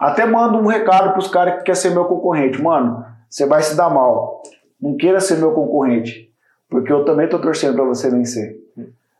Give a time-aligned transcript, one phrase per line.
[0.00, 2.60] Até mando um recado pros caras que quer ser meu concorrente.
[2.62, 4.42] Mano, você vai se dar mal.
[4.80, 6.30] Não queira ser meu concorrente.
[6.70, 8.56] Porque eu também tô torcendo para você vencer.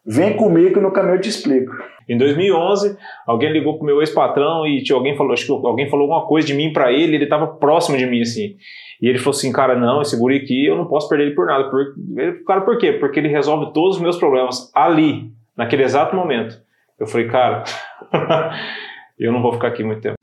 [0.07, 1.73] Vem comigo que no caminho eu te explico.
[2.09, 2.97] Em 2011,
[3.27, 6.47] alguém ligou pro meu ex-patrão e tinha alguém falou, acho que alguém falou alguma coisa
[6.47, 8.57] de mim para ele, ele tava próximo de mim assim.
[9.03, 11.47] E ele falou assim, cara, não, esse guri aqui eu não posso perder ele por
[11.47, 11.71] nada.
[11.71, 12.93] Por, ele, cara, por quê?
[12.93, 16.59] Porque ele resolve todos os meus problemas ali, naquele exato momento.
[16.99, 17.65] Eu falei, cara,
[19.21, 20.17] eu não vou ficar aqui muito tempo.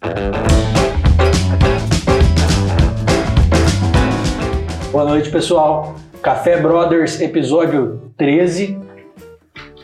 [4.91, 5.95] Boa noite, pessoal.
[6.19, 8.79] Café Brothers, episódio 13.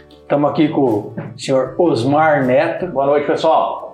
[0.09, 2.88] Estamos aqui com o senhor Osmar Neto.
[2.88, 3.94] Boa noite, pessoal.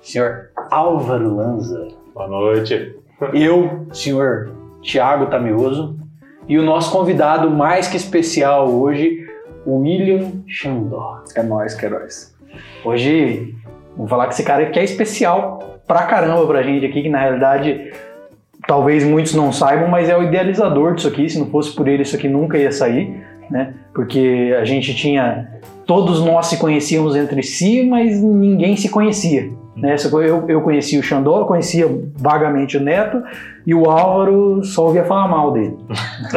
[0.00, 1.88] Senhor Álvaro Lanza.
[2.14, 2.96] Boa noite.
[3.34, 4.50] Eu, senhor
[4.80, 5.98] Tiago Tamioso.
[6.48, 9.26] E o nosso convidado mais que especial hoje,
[9.66, 11.22] o William Xandó.
[11.36, 12.34] É nóis, que é nóis.
[12.82, 13.54] Hoje,
[13.96, 17.20] vou falar que esse cara aqui é especial pra caramba pra gente aqui, que na
[17.20, 17.92] realidade
[18.66, 21.28] talvez muitos não saibam, mas é o idealizador disso aqui.
[21.28, 23.74] Se não fosse por ele, isso aqui nunca ia sair, né?
[23.94, 25.50] Porque a gente tinha.
[25.86, 29.50] Todos nós se conhecíamos entre si, mas ninguém se conhecia.
[29.76, 29.96] Né?
[30.12, 31.86] Eu, eu conhecia o Xandó, conhecia
[32.16, 33.22] vagamente o Neto,
[33.66, 35.76] e o Álvaro só ouvia falar mal dele.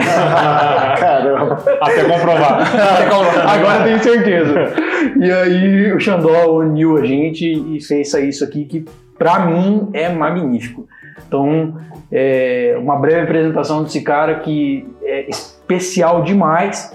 [0.99, 1.63] Caramba.
[1.81, 3.47] Até comprovar.
[3.47, 4.53] Agora eu tenho certeza.
[5.19, 8.85] E aí o Xandó uniu a gente e fez isso aqui que,
[9.17, 10.87] pra mim, é magnífico.
[11.25, 11.75] Então,
[12.11, 16.93] é uma breve apresentação desse cara que é especial demais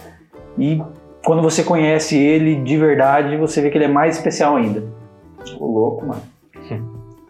[0.59, 0.83] e
[1.25, 4.83] quando você conhece ele de verdade, você vê que ele é mais especial ainda.
[5.59, 6.32] Ô, louco, mano.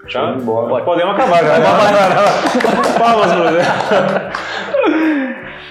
[0.06, 0.34] Já?
[0.34, 0.84] embora.
[0.84, 2.98] Podemos acabar já.
[2.98, 3.58] Palmas, Bruno.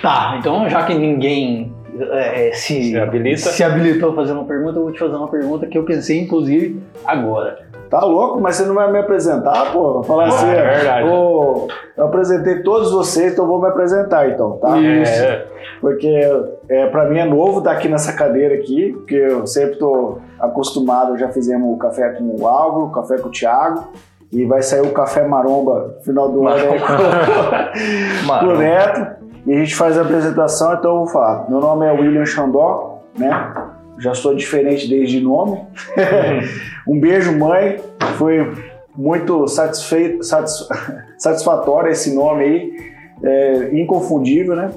[0.02, 3.38] Tá, então já que ninguém é, se, Se habilita.
[3.38, 6.20] se habilitou a fazer uma pergunta, eu vou te fazer uma pergunta que eu pensei,
[6.20, 7.60] inclusive, agora.
[7.90, 10.02] Tá louco, mas você não vai me apresentar, pô?
[10.04, 11.06] Falar assim, é verdade.
[11.06, 14.82] eu apresentei todos vocês, então eu vou me apresentar então, tá?
[14.82, 15.46] É,
[15.82, 16.08] Porque
[16.70, 21.18] é, para mim é novo estar aqui nessa cadeira aqui, porque eu sempre tô acostumado,
[21.18, 23.92] já fizemos o café com o Álvaro, o café com o Thiago,
[24.32, 26.64] e vai sair o café maromba no final do ano
[28.40, 31.50] com o Neto, e a gente faz a apresentação, então eu vou falar.
[31.50, 33.54] Meu nome é William Xandó, né?
[34.00, 35.60] Já sou diferente desde nome.
[36.88, 37.80] um beijo, mãe.
[38.18, 38.52] Foi
[38.96, 40.68] muito satisfeito, satis-
[41.18, 42.92] satisfatório esse nome aí.
[43.24, 44.72] É, inconfundível, né?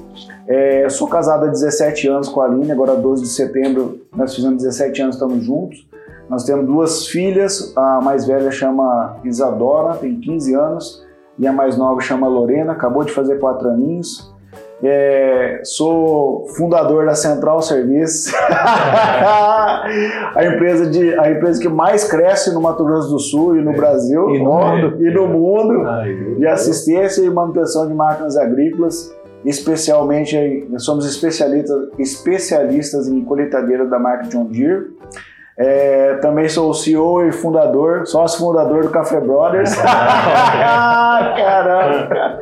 [0.47, 4.61] É, sou casado há 17 anos com a Aline, agora 12 de setembro nós fizemos
[4.61, 5.87] 17 anos, estamos juntos.
[6.29, 11.05] Nós temos duas filhas, a mais velha chama Isadora, tem 15 anos,
[11.37, 14.33] e a mais nova chama Lorena, acabou de fazer 4 aninhos.
[14.83, 19.85] É, sou fundador da Central Serviços, a,
[20.45, 24.29] empresa de, a empresa que mais cresce no Mato Grosso do Sul e no Brasil
[24.31, 25.05] E no mundo.
[25.05, 26.35] e no mundo é.
[26.37, 29.15] de assistência e manutenção de máquinas agrícolas,
[29.45, 34.94] especialmente somos especialistas, especialistas em colheitadeira da marca John Deere.
[35.57, 39.73] É, também sou o CEO e fundador, sócio fundador do Café Brothers.
[41.35, 42.39] Caramba, cara.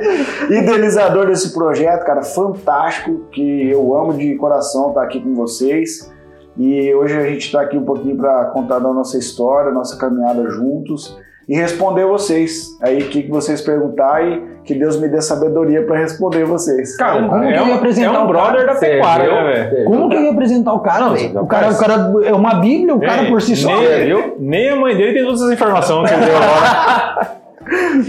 [0.49, 6.11] Idealizador desse projeto, cara, fantástico, que eu amo de coração estar aqui com vocês.
[6.57, 10.49] E hoje a gente está aqui um pouquinho para contar da nossa história, nossa caminhada
[10.49, 11.15] juntos
[11.47, 12.77] e responder vocês.
[12.81, 16.95] Aí o que, que vocês perguntarem, que Deus me dê sabedoria para responder vocês.
[16.95, 19.35] Cara, como que é eu ia apresentar é um o brother da pecuária, viu?
[19.35, 19.85] né, velho?
[19.85, 21.41] Como que eu ia apresentar o cara, velho?
[21.41, 23.69] O cara, o cara é uma bíblia, o cara por si só.
[23.69, 27.43] nem, nem a mãe dele tem todas essas informações que ele deu agora.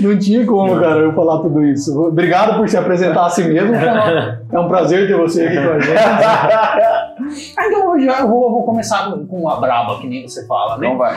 [0.00, 1.98] Não tinha como, cara, eu falar tudo isso.
[2.09, 3.72] Obrigado por se apresentar a si mesmo.
[3.72, 4.43] cara.
[4.50, 5.94] É um prazer ter você aqui com a gente.
[7.56, 10.44] Ah, então eu já eu vou, vou começar com, com a braba, que nem você
[10.47, 10.87] fala, né?
[10.87, 11.16] Então vai.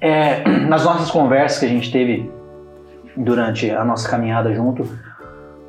[0.00, 2.28] É, nas nossas conversas que a gente teve
[3.16, 4.88] durante a nossa caminhada junto,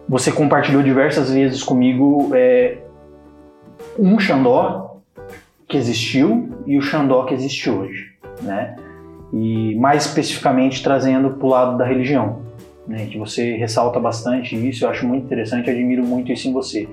[0.07, 2.77] você compartilhou diversas vezes comigo é,
[3.97, 4.97] um Xandó
[5.67, 8.11] que existiu e o Xandó que existe hoje,
[8.41, 8.75] né?
[9.31, 12.41] E mais especificamente trazendo para o lado da religião,
[12.87, 13.07] né?
[13.07, 16.87] Que você ressalta bastante isso, eu acho muito interessante, admiro muito isso em você.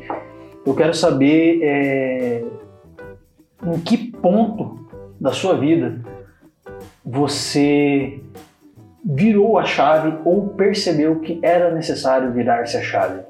[0.65, 2.45] Eu quero saber é,
[3.67, 4.89] em que ponto
[5.21, 6.01] da sua vida
[7.05, 8.21] você
[9.05, 13.20] virou a chave ou percebeu que era necessário virar-se a chave?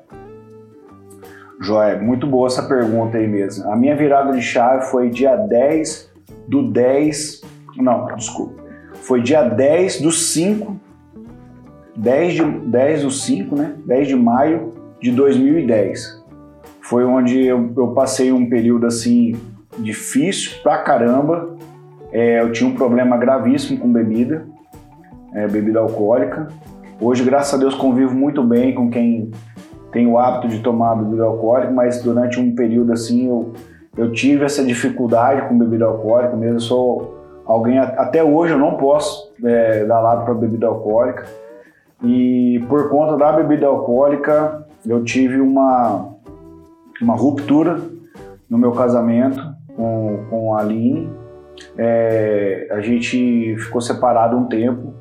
[1.60, 3.70] Joia, muito boa essa pergunta aí mesmo.
[3.70, 6.10] A minha virada de chave foi dia 10
[6.48, 7.42] do 10.
[7.76, 8.62] Não, desculpa.
[8.94, 10.80] Foi dia 10 do 5.
[11.96, 13.74] 10, de, 10 do 5, né?
[13.84, 16.24] 10 de maio de 2010.
[16.80, 19.38] Foi onde eu, eu passei um período assim
[19.78, 21.56] difícil pra caramba.
[22.10, 24.46] É, eu tinha um problema gravíssimo com bebida.
[25.34, 26.48] É, bebida alcoólica.
[27.00, 29.30] Hoje, graças a Deus, convivo muito bem com quem
[29.92, 33.52] tem o hábito de tomar bebida alcoólica, mas durante um período assim eu,
[33.96, 36.56] eu tive essa dificuldade com bebida alcoólica mesmo.
[36.56, 41.26] Eu sou alguém, até hoje eu não posso é, dar lado para bebida alcoólica.
[42.02, 46.08] E por conta da bebida alcoólica, eu tive uma,
[47.00, 47.78] uma ruptura
[48.48, 49.42] no meu casamento
[49.76, 51.10] com, com a Aline.
[51.76, 54.94] É, a gente ficou separado um tempo.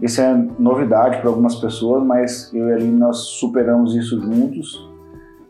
[0.00, 4.88] Isso é novidade para algumas pessoas, mas eu e a nós superamos isso juntos.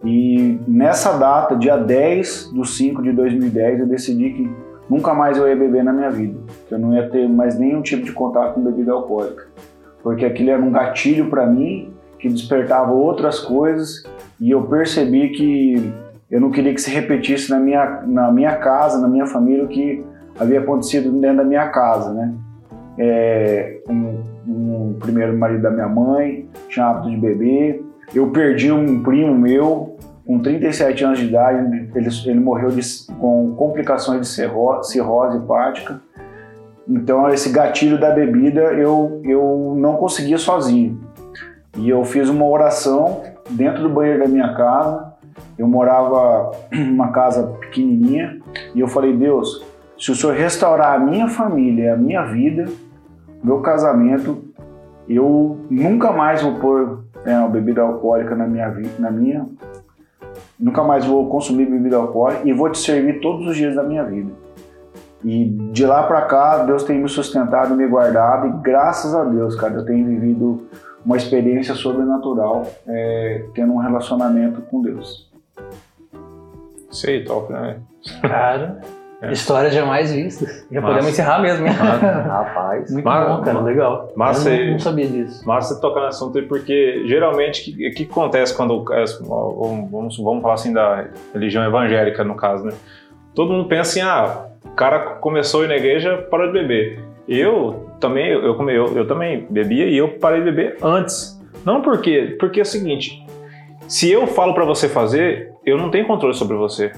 [0.05, 4.51] E nessa data, dia 10 de 5 de 2010, eu decidi que
[4.89, 6.39] nunca mais eu ia beber na minha vida,
[6.69, 9.49] que eu não ia ter mais nenhum tipo de contato com bebida alcoólica,
[10.03, 14.05] porque aquilo era um gatilho para mim que despertava outras coisas
[14.41, 15.93] e eu percebi que
[16.31, 19.69] eu não queria que se repetisse na minha, na minha casa, na minha família, o
[19.69, 20.05] que
[20.39, 22.35] havia acontecido dentro da minha casa, né?
[22.99, 27.85] É, um, um primeiro marido da minha mãe tinha hábito de beber,
[28.15, 29.97] eu perdi um primo meu
[30.27, 32.83] com 37 anos de idade, ele, ele morreu de,
[33.19, 34.99] com complicações de cirrose,
[35.37, 36.01] hepática.
[36.89, 41.01] Então, esse gatilho da bebida eu, eu não conseguia sozinho.
[41.77, 45.13] E eu fiz uma oração dentro do banheiro da minha casa.
[45.57, 48.41] Eu morava numa casa pequenininha
[48.75, 49.65] e eu falei: Deus,
[49.99, 52.65] se o Senhor restaurar a minha família, a minha vida,
[53.43, 54.45] meu casamento,
[55.09, 59.47] eu nunca mais vou pôr é, uma bebida alcoólica na minha vida, na minha,
[60.59, 64.05] nunca mais vou consumir bebida alcoólica e vou te servir todos os dias da minha
[64.05, 64.31] vida.
[65.25, 69.57] E de lá para cá, Deus tem me sustentado, me guardado e graças a Deus,
[69.57, 70.69] cara, eu tenho vivido
[71.05, 75.31] uma experiência sobrenatural é, tendo um relacionamento com Deus.
[76.91, 77.79] Sei, top, né?
[78.23, 78.81] Cara,
[79.23, 79.33] é.
[79.33, 80.67] histórias jamais vistas.
[80.71, 80.93] Já Massa.
[80.93, 81.73] podemos encerrar mesmo, hein?
[81.73, 84.13] Rapaz, muito Massa, bom, cara, legal.
[84.15, 85.47] Massa, eu não, não, sabia disso.
[85.47, 88.85] Massa você tocar no assunto aí, porque geralmente o que, que, acontece quando,
[89.23, 92.73] vamos, vamos falar assim da religião evangélica no caso, né?
[93.35, 97.05] Todo mundo pensa assim, ah, o cara começou a ir na igreja, parou de beber.
[97.29, 101.37] Eu também, eu, eu, eu também bebia e eu parei de beber antes.
[101.65, 103.26] Não porque, porque é o seguinte,
[103.89, 106.93] se eu falo para você fazer, eu não tenho controle sobre você.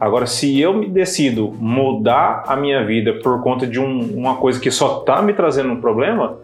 [0.00, 4.58] Agora, se eu me decido mudar a minha vida por conta de um, uma coisa
[4.58, 6.38] que só tá me trazendo um problema,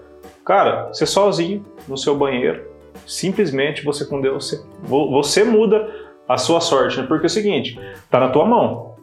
[0.44, 2.62] cara, você sozinho no seu banheiro,
[3.06, 5.88] simplesmente você com Deus, você, você muda
[6.28, 7.06] a sua sorte, né?
[7.06, 7.80] Porque é o seguinte,
[8.10, 8.94] tá na tua mão.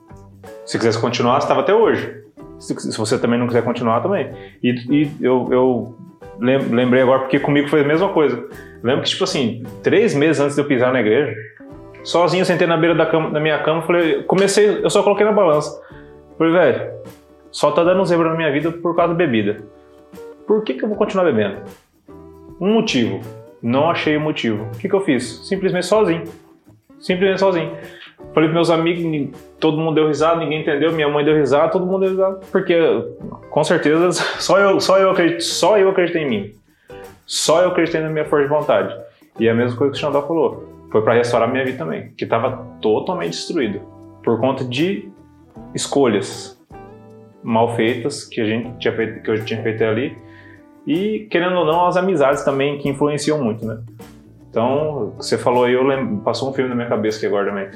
[0.66, 2.24] Se quisesse continuar, estava até hoje.
[2.60, 4.32] Se, se, você também não quiser continuar, também.
[4.64, 5.96] E, e eu, eu
[6.40, 8.44] lembrei agora porque comigo foi a mesma coisa.
[8.84, 11.36] Lembro que, tipo assim, três meses antes de eu pisar na igreja,
[12.04, 15.32] sozinho, sentei na beira da, cama, da minha cama, falei, comecei, eu só coloquei na
[15.32, 15.82] balança.
[16.38, 16.92] Falei, velho,
[17.52, 19.64] só tá dando zebra na minha vida por causa da bebida.
[20.46, 21.62] Por que, que eu vou continuar bebendo?
[22.60, 23.22] Um motivo.
[23.62, 24.66] Não achei o motivo.
[24.66, 25.48] O que, que eu fiz?
[25.48, 26.24] Simplesmente sozinho.
[27.00, 27.72] Simplesmente sozinho.
[28.34, 31.86] Falei pros meus amigos, todo mundo deu risada, ninguém entendeu, minha mãe deu risada, todo
[31.86, 32.78] mundo deu risada, porque
[33.50, 36.52] com certeza só eu, só eu, acredito, só eu acreditei em mim.
[37.26, 38.96] Só eu acreditei na minha força de vontade.
[39.40, 40.66] E é a mesma coisa que o Xandó falou.
[40.92, 43.82] Foi para restaurar minha vida também, que estava totalmente destruída
[44.24, 45.10] por conta de
[45.74, 46.62] escolhas
[47.44, 50.18] mal feitas que a gente tinha feito, que eu tinha feito ali
[50.86, 53.80] e querendo ou não as amizades também que influenciam muito, né?
[54.50, 57.68] Então, você falou aí, eu lembro, passou um filme na minha cabeça aqui agora também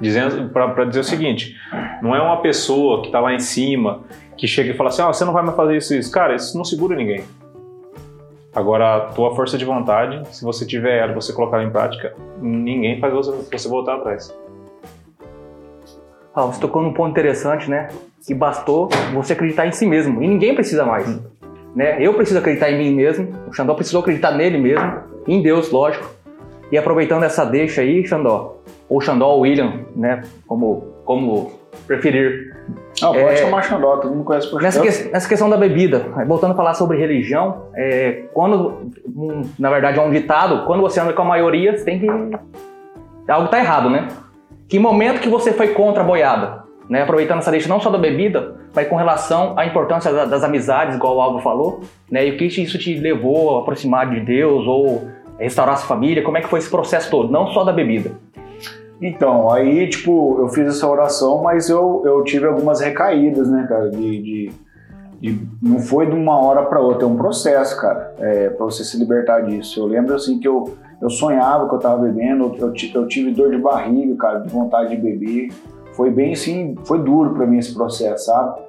[0.00, 1.56] dizendo para dizer o seguinte:
[2.02, 4.02] não é uma pessoa que está lá em cima
[4.36, 6.10] que chega e fala assim, ah, você não vai mais fazer isso, isso.
[6.10, 7.22] Cara, isso não segura ninguém.
[8.54, 12.14] Agora, a tua força de vontade, se você tiver ela, você colocar ela em prática,
[12.40, 14.34] ninguém faz você, você voltar atrás.
[16.34, 17.88] Ah, você tocou num ponto interessante, né?
[18.26, 20.22] Que bastou você acreditar em si mesmo.
[20.22, 21.08] E ninguém precisa mais.
[21.08, 21.20] Hum.
[21.74, 22.02] Né?
[22.04, 23.28] Eu preciso acreditar em mim mesmo.
[23.48, 24.92] O Xandó precisou acreditar nele mesmo.
[25.26, 26.10] Em Deus, lógico.
[26.72, 28.56] E aproveitando essa deixa aí, Xandó,
[28.88, 30.22] ou Xandó ou William, né?
[30.46, 31.52] Como, como
[31.86, 32.56] preferir.
[33.00, 36.06] Não, pode é, chamar Xandó, todo mundo conhece por nessa, que, nessa questão da bebida,
[36.26, 38.90] voltando a falar sobre religião, é, quando,
[39.58, 42.06] na verdade, é um ditado, quando você anda com a maioria, você tem que.
[43.28, 44.08] Algo tá errado, né?
[44.66, 46.62] Que momento que você foi contra a boiada?
[46.88, 47.02] Né?
[47.02, 51.16] Aproveitando essa deixa não só da bebida, mas com relação à importância das amizades, igual
[51.16, 52.26] o Alvo falou, né?
[52.26, 55.06] E o que isso te levou a aproximar de Deus ou
[55.38, 56.22] restaurar sua família?
[56.22, 57.30] Como é que foi esse processo todo?
[57.30, 58.12] Não só da bebida.
[59.00, 63.90] Então, aí, tipo, eu fiz essa oração, mas eu, eu tive algumas recaídas, né, cara,
[63.90, 64.52] de, de,
[65.20, 68.84] de não foi de uma hora para outra, é um processo, cara, é, para você
[68.84, 69.80] se libertar disso.
[69.80, 73.50] Eu lembro, assim, que eu, eu sonhava que eu tava bebendo, eu, eu tive dor
[73.50, 75.48] de barriga, cara, de vontade de beber.
[75.94, 78.60] Foi bem, assim, foi duro para mim esse processo, sabe?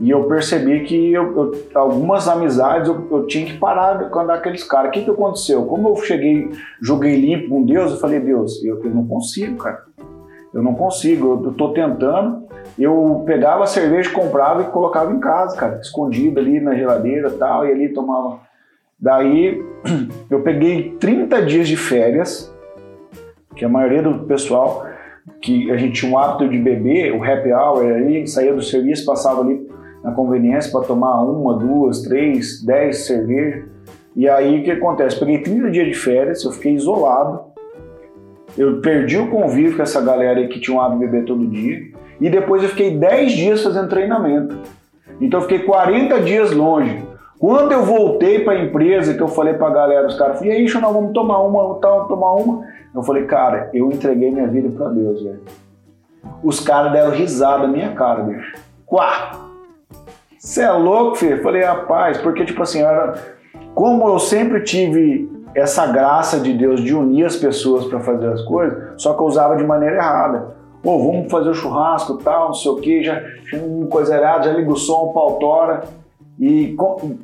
[0.00, 4.64] E eu percebi que eu, eu- algumas amizades eu, eu tinha que parar com aqueles
[4.64, 4.88] caras.
[4.88, 5.66] O que, que aconteceu?
[5.66, 9.84] Como eu cheguei, joguei limpo com Deus, eu falei, Deus, eu, eu não consigo, cara.
[10.54, 12.48] Eu não consigo, eu, tô tentando.
[12.78, 17.32] Eu pegava a cerveja, comprava e colocava em casa, cara, escondido ali na geladeira e
[17.32, 18.40] tal, e ali tomava.
[18.98, 19.62] Daí
[20.30, 22.52] eu peguei 30 dias de férias,
[23.54, 24.86] que a maioria do pessoal
[25.42, 29.04] que a gente tinha um hábito de beber, o happy hour ali, saía do serviço,
[29.04, 29.68] passava ali
[30.02, 33.64] na conveniência para tomar uma, duas, três, dez cervejas.
[34.16, 35.18] E aí o que acontece?
[35.18, 37.50] Peguei 30 dias de férias, eu fiquei isolado.
[38.58, 41.80] Eu perdi o convívio com essa galera que tinha um hábito de beber todo dia.
[42.20, 44.58] E depois eu fiquei 10 dias fazendo treinamento.
[45.20, 47.04] Então eu fiquei 40 dias longe.
[47.38, 50.50] Quando eu voltei para a empresa, que eu falei para a galera, os caras, e
[50.50, 52.66] aí, nós vamos tomar uma, tal, tomar uma.
[52.94, 55.40] Eu falei, cara, eu entreguei minha vida para Deus, velho.
[56.42, 58.54] Os caras deram risada na minha cara, bicho.
[58.84, 59.49] Quá!
[60.40, 61.42] Você é louco, filho?
[61.42, 63.12] Falei, rapaz, porque, tipo assim, era...
[63.74, 68.40] como eu sempre tive essa graça de Deus de unir as pessoas para fazer as
[68.44, 70.56] coisas, só que eu usava de maneira errada.
[70.82, 74.52] Pô, vamos fazer o churrasco tal, não sei o que, já uma coisa errada, já
[74.52, 75.82] liga o som, pau tora.
[76.38, 76.74] E,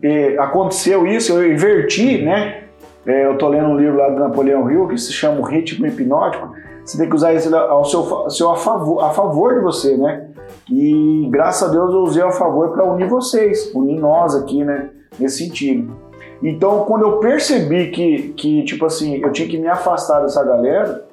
[0.03, 2.65] e aconteceu isso, eu inverti, né?
[3.07, 5.87] É, eu tô lendo um livro lá do Napoleão Hill que se chama O Ritmo
[5.87, 6.53] Hipnótico.
[6.85, 10.26] Você tem que usar isso ao seu, seu a, favor, a favor de você, né?
[10.71, 14.91] E graças a Deus eu usei a favor para unir vocês, unir nós aqui, né?
[15.19, 15.97] Nesse sentido.
[16.43, 21.05] Então, quando eu percebi que, que, tipo assim, eu tinha que me afastar dessa galera,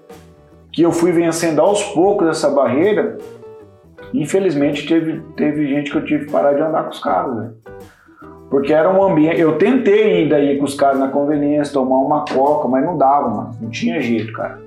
[0.71, 3.17] que eu fui vencendo aos poucos essa barreira,
[4.13, 7.51] infelizmente teve, teve gente que eu tive que parar de andar com os caras, né?
[8.49, 9.39] Porque era um ambiente.
[9.39, 13.29] Eu tentei ainda ir com os caras na conveniência, tomar uma coca, mas não dava,
[13.29, 13.57] mano.
[13.59, 14.61] Não tinha jeito, cara.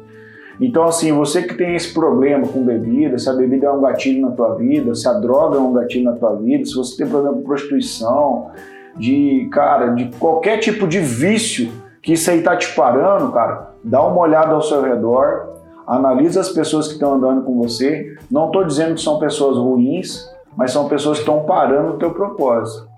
[0.61, 4.23] Então, assim, você que tem esse problema com bebida, se a bebida é um gatilho
[4.23, 7.07] na tua vida, se a droga é um gatilho na tua vida, se você tem
[7.07, 8.51] problema com prostituição,
[8.97, 11.71] de, cara, de qualquer tipo de vício
[12.03, 16.49] que isso aí tá te parando, cara, dá uma olhada ao seu redor, analisa as
[16.49, 18.17] pessoas que estão andando com você.
[18.31, 22.13] Não tô dizendo que são pessoas ruins, mas são pessoas que estão parando o teu
[22.13, 22.89] propósito.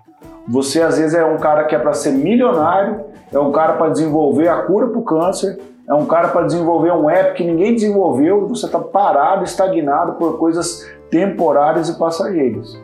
[0.47, 3.89] Você às vezes é um cara que é para ser milionário, é um cara para
[3.89, 7.73] desenvolver a cura para o câncer, é um cara para desenvolver um app que ninguém
[7.73, 12.79] desenvolveu e você está parado, estagnado por coisas temporárias e passageiras.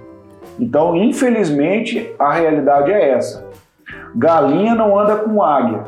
[0.60, 3.46] Então, infelizmente, a realidade é essa.
[4.16, 5.86] Galinha não anda com águia.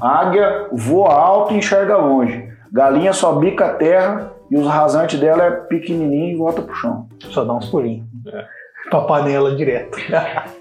[0.00, 2.48] Águia voa alto e enxerga longe.
[2.72, 7.06] Galinha só bica a terra e os rasantes dela é pequenininho e volta pro chão.
[7.28, 8.06] Só dá uns pulinhos.
[8.26, 8.46] É.
[8.88, 9.98] Pra panela direto.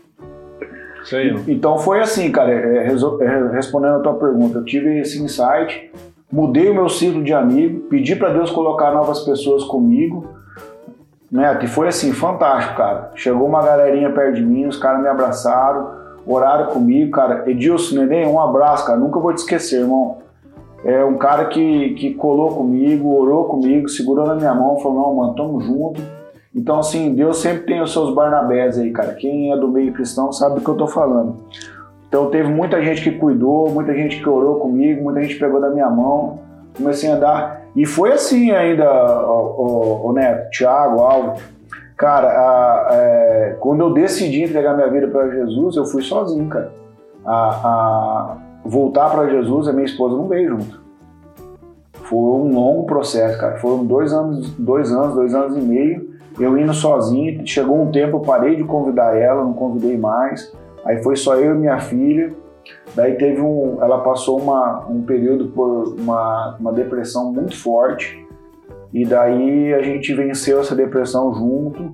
[1.09, 1.43] Isso aí.
[1.47, 5.91] Então foi assim, cara, é, é, respondendo a tua pergunta, eu tive esse insight,
[6.31, 10.27] mudei o meu ciclo de amigo, pedi para Deus colocar novas pessoas comigo,
[11.31, 11.57] né?
[11.63, 13.11] E foi assim, fantástico, cara.
[13.15, 15.89] Chegou uma galerinha perto de mim, os caras me abraçaram,
[16.27, 17.49] oraram comigo, cara.
[17.49, 20.17] Edilson, neném, um abraço, cara, nunca vou te esquecer, irmão.
[20.83, 25.15] É um cara que, que colou comigo, orou comigo, segurou na minha mão, falou, não,
[25.15, 26.18] mano, tamo junto.
[26.53, 29.13] Então, assim, Deus sempre tem os seus Barnabés aí, cara.
[29.13, 31.35] Quem é do meio cristão sabe do que eu tô falando.
[32.07, 35.69] Então, teve muita gente que cuidou, muita gente que orou comigo, muita gente pegou da
[35.69, 36.39] minha mão.
[36.75, 37.61] Comecei a andar.
[37.75, 38.91] E foi assim ainda,
[39.27, 41.39] o, o, o Neto, Thiago, Alvo.
[41.95, 46.71] Cara, a, é, quando eu decidi entregar minha vida para Jesus, eu fui sozinho, cara.
[47.23, 50.81] A, a voltar para Jesus, a minha esposa não veio junto.
[51.93, 53.57] Foi um longo processo, cara.
[53.57, 56.08] Foram dois anos, dois anos, dois anos e meio
[56.39, 60.51] eu indo sozinho, chegou um tempo eu parei de convidar ela, não convidei mais.
[60.85, 62.33] Aí foi só eu e minha filha.
[62.95, 68.25] Daí teve um, ela passou uma, um período por uma, uma depressão muito forte.
[68.93, 71.93] E daí a gente venceu essa depressão junto.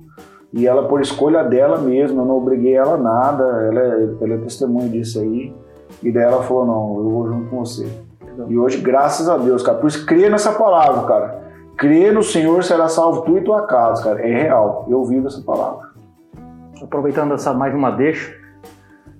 [0.52, 3.44] E ela por escolha dela mesma, eu não obriguei ela a nada.
[3.44, 5.52] Ela é, ela é testemunha disso aí.
[6.02, 7.86] E daí ela falou: "Não, eu vou junto com você".
[8.48, 11.45] E hoje, graças a Deus, cara, por isso cria nessa palavra, cara.
[11.76, 14.26] Crer no Senhor será salvo tu e tua casa, cara.
[14.26, 14.86] É real.
[14.88, 15.90] Eu vivo essa palavra.
[16.82, 18.34] Aproveitando essa mais uma deixa,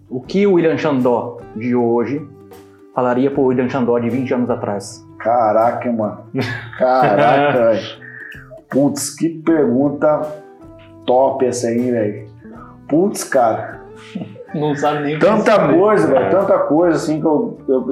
[0.09, 2.27] o que o William Xandó de hoje
[2.95, 5.07] falaria pro William Xandó de 20 anos atrás?
[5.19, 6.25] Caraca, mano.
[6.79, 8.07] Caraca, velho.
[8.71, 10.21] Putz, que pergunta
[11.05, 12.29] top essa aí, velho.
[12.89, 13.83] Putz, cara.
[14.55, 16.31] Não sabe nem Tanta coisa, velho.
[16.31, 17.85] Tanta coisa assim que eu, eu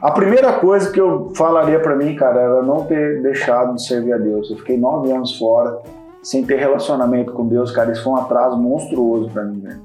[0.00, 4.12] a primeira coisa que eu falaria para mim, cara, era não ter deixado de servir
[4.12, 4.50] a Deus.
[4.50, 5.78] Eu fiquei nove anos fora,
[6.22, 7.92] sem ter relacionamento com Deus, cara.
[7.92, 9.80] Isso foi um atraso monstruoso para mim, velho.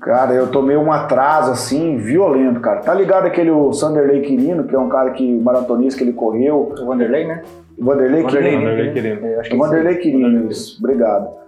[0.00, 2.80] Cara, eu tomei um atraso assim, violento, cara.
[2.80, 6.72] Tá ligado aquele o Sanderley Quirino, que é um cara que maratonista que ele correu?
[6.80, 7.42] O Vanderlei, né?
[7.78, 8.62] O Vanderlei Quirino.
[8.62, 9.26] Vanderlei Quirino.
[9.26, 10.78] É, acho que o Vanderlei Quirino, isso.
[10.78, 11.39] Obrigado.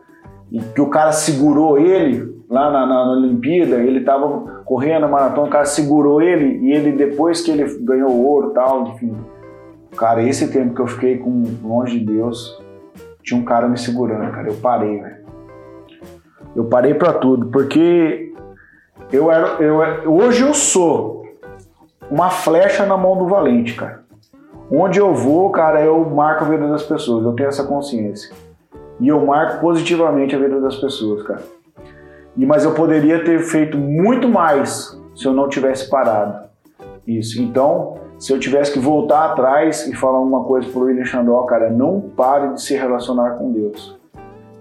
[0.52, 5.08] E que o cara segurou ele lá na, na, na Olimpíada, ele tava correndo a
[5.08, 9.16] maratona, o cara segurou ele e ele depois que ele ganhou o ouro tal, enfim.
[9.96, 12.62] Cara, esse tempo que eu fiquei com longe de Deus,
[13.22, 14.48] tinha um cara me segurando, cara.
[14.48, 15.22] Eu parei, velho.
[16.54, 18.34] Eu parei para tudo, porque
[19.10, 21.24] eu era, eu, hoje eu sou
[22.10, 24.02] uma flecha na mão do valente, cara.
[24.70, 27.24] Onde eu vou, cara, eu marco a vida das pessoas.
[27.24, 28.34] Eu tenho essa consciência.
[29.00, 31.42] E eu marco positivamente a vida das pessoas, cara.
[32.36, 36.48] E, mas eu poderia ter feito muito mais se eu não tivesse parado.
[37.06, 37.42] Isso.
[37.42, 41.70] Então, se eu tivesse que voltar atrás e falar uma coisa pro William Xandó, cara,
[41.70, 43.98] não pare de se relacionar com Deus.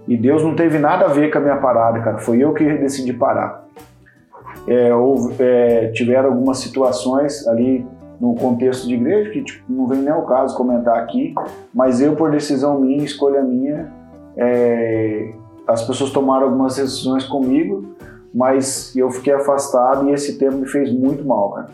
[0.06, 2.18] E Deus não teve nada a ver com a minha parada, cara.
[2.18, 3.64] Foi eu que decidi parar.
[4.66, 7.86] É, houve, é, tiveram algumas situações ali
[8.20, 11.34] no contexto de igreja que tipo, não vem nem ao caso comentar aqui,
[11.74, 13.90] mas eu, por decisão minha, escolha minha,
[14.36, 15.32] é,
[15.66, 17.84] as pessoas tomaram algumas decisões comigo,
[18.34, 21.70] mas eu fiquei afastado e esse tempo me fez muito mal, cara.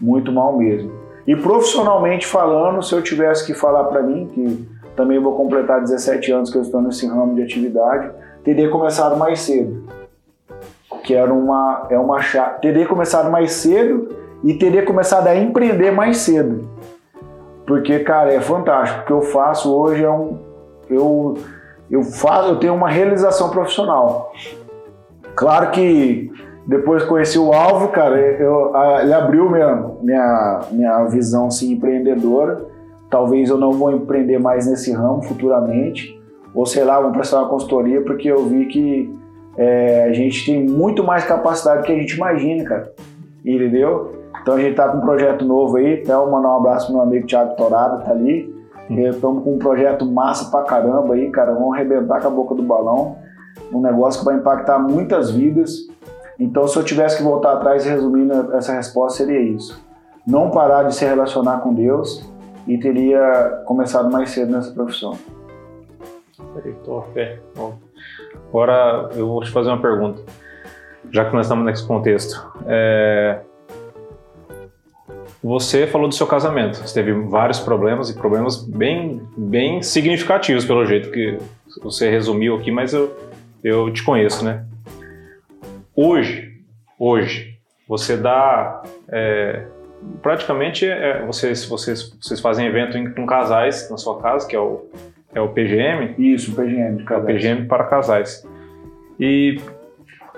[0.00, 0.92] Muito mal mesmo.
[1.26, 6.32] E profissionalmente falando, se eu tivesse que falar para mim, que também vou completar 17
[6.32, 8.10] anos que eu estou nesse ramo de atividade,
[8.42, 9.84] teria começado mais cedo.
[11.02, 12.18] Que era uma é uma
[12.60, 14.08] teria começado mais cedo
[14.42, 16.68] e teria começado a empreender mais cedo.
[17.66, 19.02] Porque, cara, é fantástico.
[19.02, 20.38] O que eu faço hoje é um
[20.88, 21.36] eu
[21.90, 24.32] eu faço, eu tenho uma realização profissional.
[25.34, 26.30] Claro que
[26.66, 32.66] depois conheci o Alvo, cara, eu, ele abriu minha, minha, minha visão assim, empreendedora.
[33.08, 36.20] Talvez eu não vou empreender mais nesse ramo futuramente,
[36.54, 39.18] ou sei lá, vou prestar uma consultoria, porque eu vi que
[39.56, 42.92] é, a gente tem muito mais capacidade do que a gente imagina, cara.
[43.44, 44.12] Entendeu?
[44.42, 46.96] Então a gente tá com um projeto novo aí, até eu mandar um abraço pro
[46.96, 48.57] meu amigo Thiago Torado, tá ali.
[48.90, 51.52] Estamos com um projeto massa pra caramba aí, cara.
[51.52, 53.16] Vamos arrebentar com a boca do balão.
[53.72, 55.88] Um negócio que vai impactar muitas vidas.
[56.38, 59.84] Então, se eu tivesse que voltar atrás resumindo essa resposta, seria isso.
[60.26, 62.24] Não parar de se relacionar com Deus
[62.66, 65.16] e teria começado mais cedo nessa profissão.
[66.84, 67.38] Top, é.
[68.48, 70.22] Agora eu vou te fazer uma pergunta.
[71.10, 72.52] Já que nós estamos nesse contexto.
[72.66, 73.40] É...
[75.42, 76.78] Você falou do seu casamento.
[76.78, 81.38] Você teve vários problemas e problemas bem, bem significativos, pelo jeito que
[81.82, 83.16] você resumiu aqui, mas eu,
[83.62, 84.64] eu te conheço, né?
[85.94, 86.52] Hoje,
[86.98, 88.82] hoje, você dá.
[89.08, 89.64] É,
[90.22, 94.86] praticamente, é, vocês, vocês, vocês fazem evento com casais na sua casa, que é o,
[95.34, 96.14] é o PGM?
[96.18, 97.04] Isso, o PGM.
[97.08, 98.46] É o PGM para casais.
[99.20, 99.60] E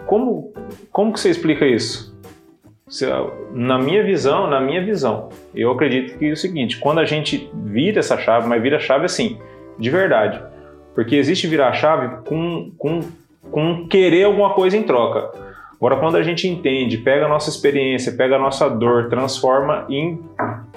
[0.06, 0.52] como,
[0.92, 2.09] como que você explica isso?
[3.52, 7.48] Na minha visão, na minha visão, eu acredito que é o seguinte, quando a gente
[7.54, 9.38] vira essa chave, mas vira chave assim,
[9.78, 10.42] de verdade,
[10.94, 13.00] porque existe virar a chave com, com,
[13.50, 15.30] com querer alguma coisa em troca.
[15.76, 20.20] Agora, quando a gente entende, pega a nossa experiência, pega a nossa dor, transforma em,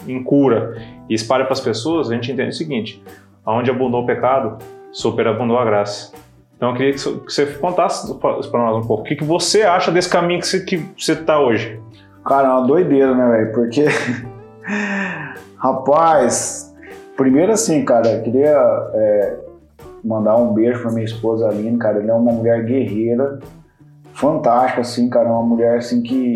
[0.07, 3.03] em cura e espalha para as pessoas, a gente entende o seguinte:
[3.43, 6.13] aonde abundou o pecado, superabundou a graça.
[6.55, 10.09] Então, eu queria que você contasse para nós um pouco o que você acha desse
[10.09, 11.81] caminho que você está hoje.
[12.25, 13.51] Cara, é uma doideira, né, velho?
[13.51, 13.85] Porque,
[15.57, 16.73] rapaz,
[17.17, 18.57] primeiro assim, cara, eu queria
[18.93, 19.37] é,
[20.03, 21.99] mandar um beijo pra minha esposa Aline, cara.
[22.01, 23.39] Ela é uma mulher guerreira,
[24.13, 25.29] fantástica, assim, cara.
[25.29, 26.33] Uma mulher, assim, que,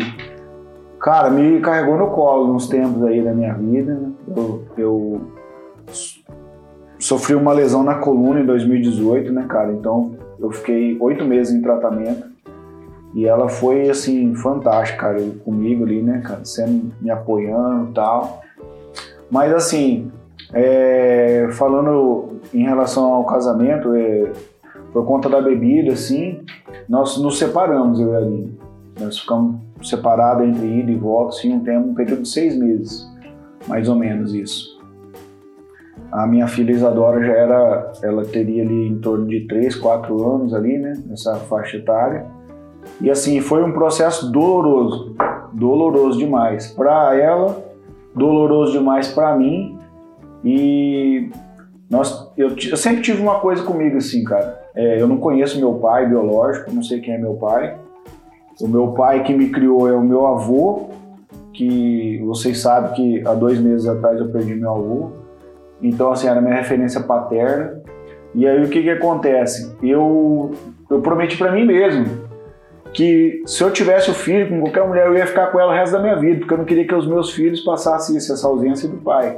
[1.00, 3.94] cara, me carregou no colo nos tempos aí da minha vida.
[3.94, 4.10] Né?
[4.36, 5.20] Eu, eu
[6.98, 9.72] sofri uma lesão na coluna em 2018, né, cara?
[9.72, 12.27] Então, eu fiquei oito meses em tratamento.
[13.14, 18.42] E ela foi, assim, fantástica, cara, comigo ali, né, cara, sempre me apoiando e tal.
[19.30, 20.10] Mas, assim,
[20.52, 24.32] é, falando em relação ao casamento, é,
[24.92, 26.42] por conta da bebida, assim,
[26.88, 28.58] nós nos separamos, eu e a Aline.
[29.00, 33.06] Nós ficamos separados entre ida e volta, assim, um tempo, um período de seis meses,
[33.66, 34.78] mais ou menos isso.
[36.10, 40.54] A minha filha Isadora já era, ela teria ali em torno de três, quatro anos
[40.54, 42.26] ali, né, nessa faixa etária.
[43.00, 45.14] E assim, foi um processo doloroso,
[45.52, 47.64] doloroso demais para ela,
[48.14, 49.78] doloroso demais para mim.
[50.44, 51.30] E
[51.88, 54.60] nós, eu, eu, sempre tive uma coisa comigo assim, cara.
[54.74, 57.76] É, eu não conheço meu pai biológico, não sei quem é meu pai.
[58.60, 60.90] O meu pai que me criou é o meu avô,
[61.52, 65.10] que vocês sabem que há dois meses atrás eu perdi meu avô.
[65.80, 67.80] Então, assim, era minha referência paterna.
[68.34, 69.72] E aí o que que acontece?
[69.80, 70.50] Eu,
[70.90, 72.27] eu prometi para mim mesmo
[72.92, 75.74] que se eu tivesse o filho com qualquer mulher, eu ia ficar com ela o
[75.74, 78.88] resto da minha vida, porque eu não queria que os meus filhos passassem essa ausência
[78.88, 79.36] do pai.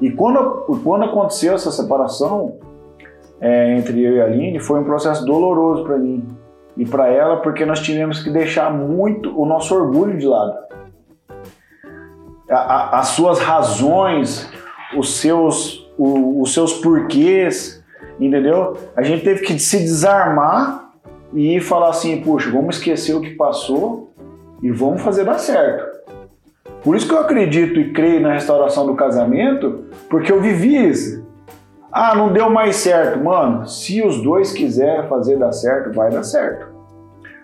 [0.00, 2.56] E quando, quando aconteceu essa separação,
[3.40, 6.26] é, entre eu e a Aline foi um processo doloroso para mim
[6.76, 10.56] e para ela, porque nós tivemos que deixar muito o nosso orgulho de lado.
[12.48, 14.50] A, a, as suas razões,
[14.96, 17.84] os seus, o, os seus porquês,
[18.18, 18.76] entendeu?
[18.96, 20.87] A gente teve que se desarmar
[21.32, 24.10] e falar assim, puxa, vamos esquecer o que passou
[24.62, 25.98] e vamos fazer dar certo.
[26.82, 31.26] Por isso que eu acredito e creio na restauração do casamento, porque eu vivi isso.
[31.90, 33.22] Ah, não deu mais certo.
[33.22, 36.66] Mano, se os dois quiserem fazer dar certo, vai dar certo.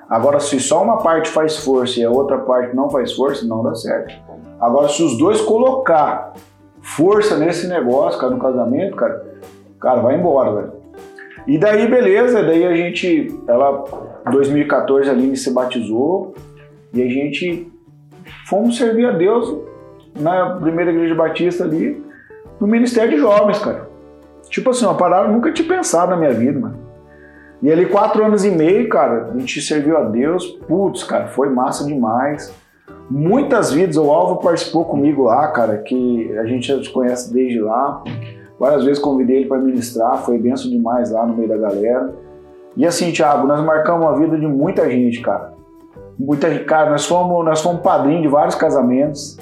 [0.08, 3.62] Agora, se só uma parte faz força e a outra parte não faz força, não
[3.62, 4.14] dá certo.
[4.60, 6.34] Agora, se os dois colocar
[6.80, 9.24] força nesse negócio, cara, no casamento, cara,
[9.80, 10.72] cara, vai embora, velho.
[11.46, 13.84] E daí, beleza, daí a gente, ela,
[14.30, 16.34] 2014, a Aline se batizou
[16.92, 17.70] e a gente
[18.48, 19.54] fomos servir a Deus
[20.18, 22.02] na primeira igreja batista ali,
[22.60, 23.88] no Ministério de Jovens, cara.
[24.48, 26.78] Tipo assim, uma parada nunca tinha pensado na minha vida, mano.
[27.62, 30.46] E ali, quatro anos e meio, cara, a gente serviu a Deus.
[30.68, 32.54] Putz, cara, foi massa demais.
[33.10, 37.60] Muitas vidas, o Alvo participou comigo lá, cara, que a gente já se conhece desde
[37.60, 38.02] lá.
[38.58, 42.12] Várias vezes convidei ele para ministrar, foi benção demais lá no meio da galera.
[42.76, 45.54] E assim, Thiago, nós marcamos a vida de muita gente, cara.
[46.18, 49.38] Muita, cara, nós fomos, nós fomos padrinho de vários casamentos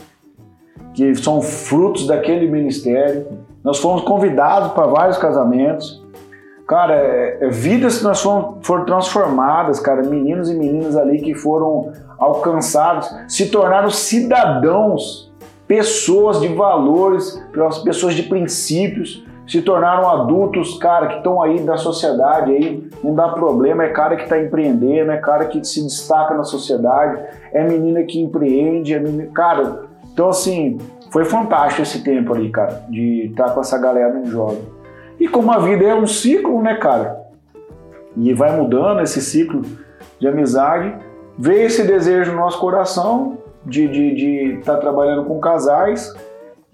[0.94, 3.26] que são frutos daquele ministério.
[3.64, 6.02] Nós fomos convidados para vários casamentos.
[6.66, 11.34] Cara, é, é, vidas que nós fomos, foram transformadas, cara, meninos e meninas ali que
[11.34, 15.31] foram alcançados, se tornaram cidadãos,
[15.66, 17.42] pessoas de valores,
[17.84, 23.28] pessoas de princípios, se tornaram adultos, cara, que estão aí na sociedade, aí não dá
[23.28, 27.20] problema, é cara que está empreendendo, é cara que se destaca na sociedade,
[27.52, 29.30] é menina que empreende, é menina...
[29.34, 30.78] cara, então assim,
[31.10, 34.62] foi fantástico esse tempo ali, cara, de estar com essa galera no jovem.
[35.18, 37.20] E como a vida é um ciclo, né, cara?
[38.16, 39.62] E vai mudando esse ciclo
[40.18, 40.94] de amizade,
[41.38, 46.12] veio esse desejo no nosso coração de estar de, de tá trabalhando com casais.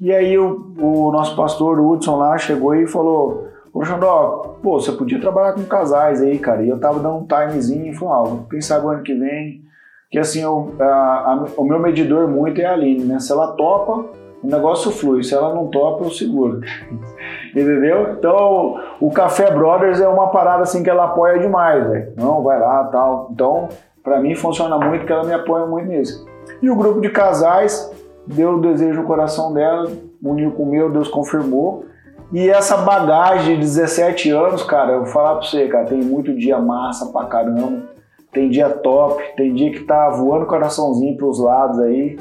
[0.01, 4.93] E aí o, o nosso pastor Hudson lá chegou e falou: Ô Xandó, pô, você
[4.93, 6.63] podia trabalhar com casais aí, cara.
[6.63, 9.63] E eu tava dando um timezinho e falou: ah, quem ano que vem.
[10.11, 13.21] Que assim, eu, a, a, o meu medidor muito é a Aline, né?
[13.21, 14.07] Se ela topa,
[14.43, 15.23] o negócio flui.
[15.23, 16.61] Se ela não topa, eu seguro.
[17.55, 18.15] Entendeu?
[18.19, 22.13] Então, o Café Brothers é uma parada assim que ela apoia demais, velho.
[22.17, 23.29] Não, vai lá, tal.
[23.31, 23.69] Então,
[24.03, 26.27] para mim funciona muito que ela me apoia muito nisso.
[26.63, 27.91] E o grupo de casais
[28.27, 29.91] deu o desejo no coração dela,
[30.23, 31.85] uniu com o meu, Deus confirmou.
[32.33, 36.35] E essa bagagem de 17 anos, cara, eu vou falar pra você, cara, tem muito
[36.35, 37.83] dia massa pra caramba.
[38.31, 42.19] Tem dia top, tem dia que tá voando coraçãozinho pros lados aí.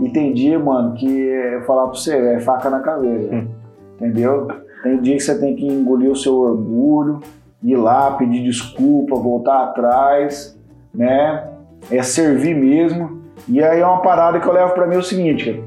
[0.00, 3.36] E tem dia, mano, que eu falar pra você, é faca na caveira.
[3.36, 3.48] Hum.
[3.96, 4.48] Entendeu?
[4.82, 7.20] Tem dia que você tem que engolir o seu orgulho,
[7.62, 10.58] ir lá, pedir desculpa, voltar atrás,
[10.94, 11.46] né?
[11.90, 13.20] É servir mesmo.
[13.48, 15.62] E aí é uma parada que eu levo para mim o seguinte,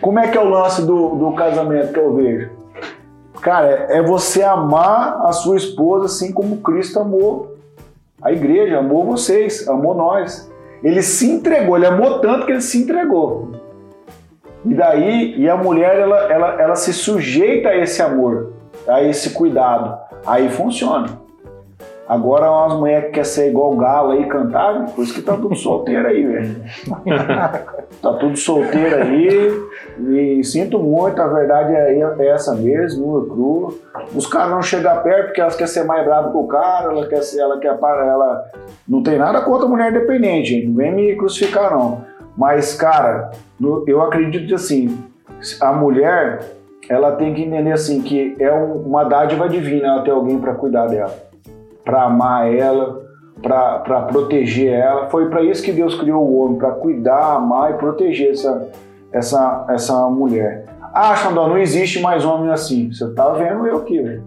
[0.00, 2.50] como é que é o lance do, do casamento que eu vejo?
[3.40, 7.56] Cara, é você amar a sua esposa assim como Cristo amou
[8.22, 10.50] a igreja, amou vocês, amou nós.
[10.82, 13.50] Ele se entregou, ele amou tanto que ele se entregou.
[14.64, 18.52] E daí, e a mulher, ela, ela, ela se sujeita a esse amor,
[18.86, 19.98] a esse cuidado.
[20.24, 21.20] Aí funciona.
[22.08, 25.54] Agora umas mulheres que quer ser igual galo aí cantar, por isso que tá tudo
[25.54, 26.56] solteiro aí, velho.
[28.02, 29.62] tá tudo solteiro aí.
[30.10, 33.74] E sinto muito, a verdade é, é essa mesmo, nua, crua.
[34.14, 37.06] Os caras não chegam perto porque elas querem ser mais bravas que o cara, ela
[37.06, 38.44] quer ser, ela quer para ela.
[38.86, 42.04] Não tem nada contra mulher independente, não vem me crucificar, não.
[42.36, 43.30] Mas, cara,
[43.86, 44.98] eu acredito que assim,
[45.60, 46.40] a mulher
[46.88, 50.86] ela tem que entender assim que é uma dádiva divina ela ter alguém para cuidar
[50.86, 51.14] dela,
[51.84, 53.02] para amar ela,
[53.40, 55.08] para proteger ela.
[55.08, 58.68] Foi para isso que Deus criou o homem, para cuidar, amar e proteger essa,
[59.12, 60.64] essa, essa mulher.
[60.94, 62.92] Ah, Xandó, não existe mais homem assim.
[62.92, 64.24] Você tá vendo eu aqui, velho.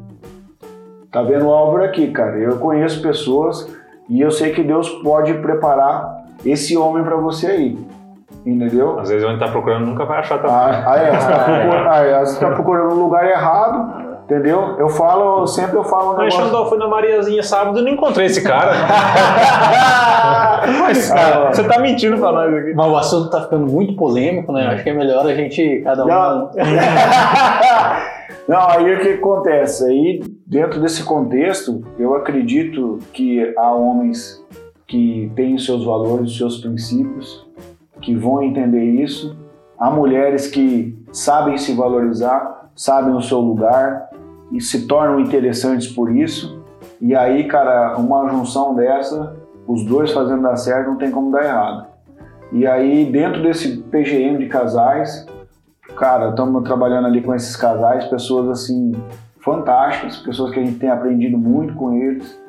[1.12, 2.38] Tá vendo o Álvaro aqui, cara.
[2.38, 3.72] Eu conheço pessoas
[4.10, 7.78] e eu sei que Deus pode preparar esse homem para você aí.
[8.46, 9.00] Entendeu?
[9.00, 10.56] Às vezes onde tá procurando nunca vai achar também.
[10.56, 14.76] Ah, é, você tá procurando, ah, você tá procurando no lugar errado, Entendeu?
[14.80, 16.34] Eu falo, sempre eu falo um Mas.
[16.34, 18.72] Xandó, fui na Mariazinha sábado e não encontrei esse cara.
[20.80, 22.74] Mas, cara, você tá mentindo pra nós aqui.
[22.74, 24.66] Mas o assunto tá ficando muito polêmico, né?
[24.66, 26.08] Acho que é melhor a gente, cada um...
[26.08, 26.50] Não,
[28.50, 29.86] não aí o que acontece?
[29.86, 34.44] Aí, dentro desse contexto, eu acredito que há homens
[34.88, 37.46] que têm os seus valores, os seus princípios,
[38.02, 39.38] que vão entender isso.
[39.78, 44.10] Há mulheres que sabem se valorizar, sabem o seu lugar
[44.52, 46.64] e se tornam interessantes por isso.
[47.00, 49.36] E aí, cara, uma junção dessa,
[49.68, 51.88] os dois fazendo dar certo, não tem como dar errado.
[52.52, 55.26] E aí, dentro desse PGM de casais,
[55.96, 58.92] cara, estamos trabalhando ali com esses casais, pessoas assim,
[59.40, 62.40] fantásticas, pessoas que a gente tem aprendido muito com eles.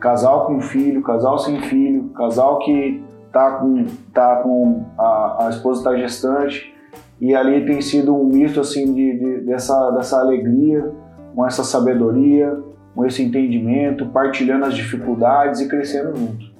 [0.00, 5.80] Casal com filho, casal sem filho, casal que tá com, tá com a, a esposa
[5.80, 6.75] está gestante.
[7.20, 10.92] E ali tem sido um misto assim de, de, dessa, dessa alegria,
[11.34, 12.58] com essa sabedoria,
[12.94, 16.54] com esse entendimento, partilhando as dificuldades e crescendo juntos.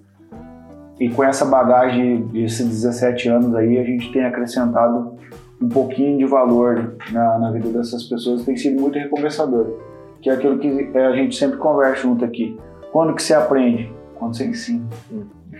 [0.98, 5.14] E com essa bagagem desses 17 anos aí, a gente tem acrescentado
[5.60, 9.78] um pouquinho de valor na, na vida dessas pessoas, tem sido muito recompensador.
[10.20, 12.58] Que é aquilo que a gente sempre conversa junto aqui.
[12.92, 13.92] Quando que você aprende?
[14.18, 14.86] Quando você ensina.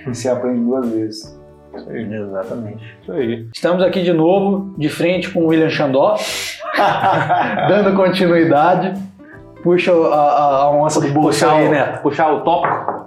[0.07, 1.46] E você aprende duas vezes.
[1.77, 2.15] Isso aí.
[2.15, 2.97] Exatamente.
[3.03, 3.49] Isso aí.
[3.55, 6.17] Estamos aqui de novo, de frente com o William Xandó,
[7.69, 8.95] dando continuidade.
[9.63, 12.03] Puxa a, a, onça do bolso puxar, aí, o, Neto.
[12.03, 13.07] puxar o tópico.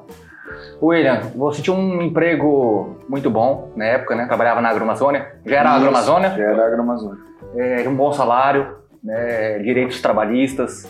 [0.82, 4.26] William, você tinha um emprego muito bom na época, né?
[4.26, 5.28] Trabalhava na Agroamazônia.
[5.46, 7.18] Já era Isso, Já era Agroamazônia.
[7.56, 9.60] é, um bom salário, né?
[9.60, 10.90] direitos trabalhistas,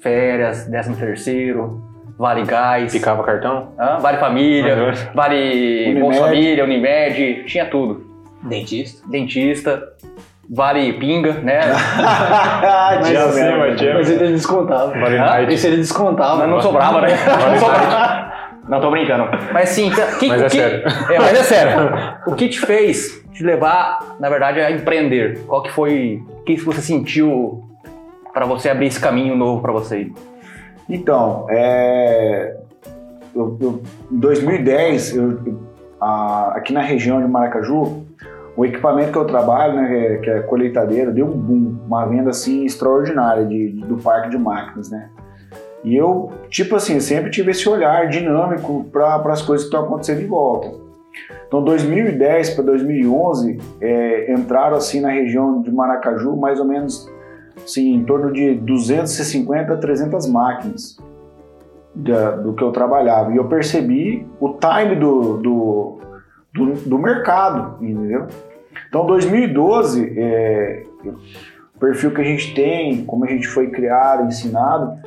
[0.00, 1.82] férias, 13 terceiro,
[2.18, 3.68] vale gás, Ficava cartão?
[3.78, 3.98] hã?
[3.98, 4.92] vale família, Uhum.
[5.14, 5.36] vale
[5.86, 6.00] Unimed.
[6.00, 8.04] Bolsa Família, Unimed, tinha tudo.
[8.42, 9.06] Dentista.
[9.08, 9.82] Dentista,
[10.50, 11.60] vale pinga, né?
[13.04, 14.92] Tinha assim, mas Mas ele descontava.
[14.98, 15.52] Vale night.
[15.52, 16.46] Esse ele descontava.
[16.46, 17.08] Não, não sobrava, né?
[17.14, 18.28] Vale Não sobrava.
[18.68, 19.24] Não, tô brincando.
[19.52, 20.82] Mas sim, tá- que, Mas é o que, sério.
[21.10, 21.90] É, mas é sério.
[22.26, 25.38] O que te fez te levar, na verdade, a empreender?
[25.46, 27.64] Qual que foi, o que você sentiu
[28.34, 30.10] para você abrir esse caminho novo para você?
[30.88, 32.56] Então, é,
[33.34, 35.38] eu- eu- em 2010, eu-
[36.00, 38.04] a- aqui na região de Maracaju,
[38.56, 42.06] o equipamento que eu trabalho, né, que é- que é colheitadeira, deu um boom, uma
[42.06, 45.10] venda assim extraordinária de, de- do parque de máquinas, né?
[45.84, 50.22] E eu, tipo assim, sempre tive esse olhar dinâmico para as coisas que estão acontecendo
[50.22, 50.72] em volta.
[51.46, 57.08] Então, 2010 para 2011, é, entraram assim na região de Maracaju mais ou menos
[57.64, 60.96] assim, em torno de 250 a 300 máquinas
[61.94, 63.32] da- do que eu trabalhava.
[63.32, 65.98] E eu percebi o time do, do,
[66.54, 68.26] do, do mercado, entendeu?
[68.88, 70.84] Então, 2012, é,
[71.74, 74.98] o perfil que a gente tem, como a gente foi criado, ensinado,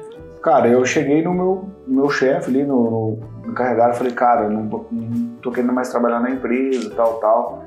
[0.41, 4.85] cara, eu cheguei no meu, meu chefe ali, no, no encarregado, falei, cara, não tô,
[4.91, 7.63] não tô querendo mais trabalhar na empresa, tal, tal.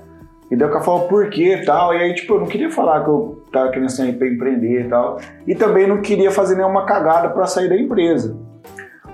[0.54, 3.02] E daí o cara falou, por quê, tal, e aí, tipo, eu não queria falar
[3.02, 6.86] que eu tava querendo sair pra empreender e tal, e também não queria fazer nenhuma
[6.86, 8.36] cagada para sair da empresa.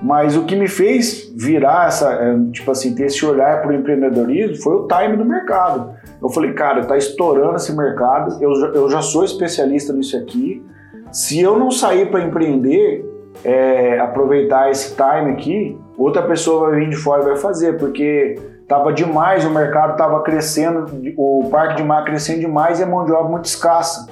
[0.02, 3.74] Mas o que me fez virar essa, é, tipo assim, ter esse olhar para o
[3.74, 5.94] empreendedorismo foi o time do mercado.
[6.22, 10.62] Eu falei, cara, tá estourando esse mercado, eu eu já sou especialista nisso aqui.
[11.10, 13.02] Se eu não sair para empreender,
[13.42, 18.38] é, aproveitar esse time aqui, outra pessoa vai vir de fora e vai fazer, porque
[18.70, 23.04] tava demais, o mercado tava crescendo, o parque de máquina crescendo demais e a mão
[23.04, 24.08] de obra muito escassa.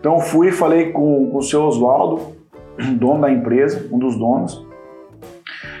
[0.00, 2.34] Então fui e falei com, com o seu Oswaldo,
[2.98, 4.66] dono da empresa, um dos donos.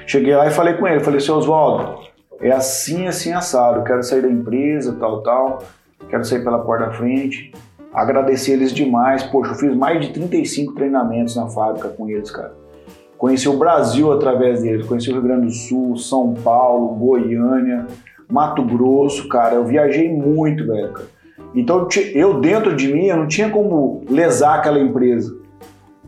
[0.06, 1.98] Cheguei lá e falei com ele, falei, seu Oswaldo,
[2.40, 5.58] é assim, assim, assado, quero sair da empresa, tal, tal,
[6.08, 7.52] quero sair pela porta da frente.
[7.92, 12.52] Agradecer eles demais, poxa, eu fiz mais de 35 treinamentos na fábrica com eles, cara.
[13.20, 17.86] Conheci o Brasil através deles, conheci o Rio Grande do Sul, São Paulo, Goiânia,
[18.26, 21.08] Mato Grosso, cara, eu viajei muito, velho, cara.
[21.54, 25.36] Então eu dentro de mim, eu não tinha como lesar aquela empresa,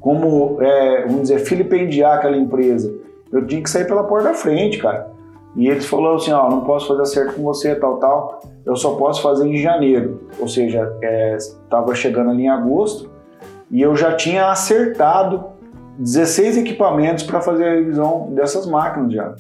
[0.01, 2.91] como, é, vamos dizer, filipendiar aquela empresa.
[3.31, 5.11] Eu tinha que sair pela porta da frente, cara.
[5.55, 8.41] E eles falaram assim, ó, não posso fazer acerto com você, tal, tal.
[8.65, 10.29] Eu só posso fazer em janeiro.
[10.41, 10.91] Ou seja,
[11.37, 13.11] estava chegando ali em agosto
[13.71, 15.52] e eu já tinha acertado
[15.99, 19.35] 16 equipamentos para fazer a revisão dessas máquinas já.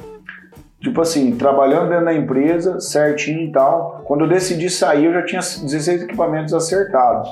[0.81, 4.03] Tipo assim, trabalhando dentro da empresa, certinho e tal.
[4.05, 7.31] Quando eu decidi sair, eu já tinha 16 equipamentos acertados.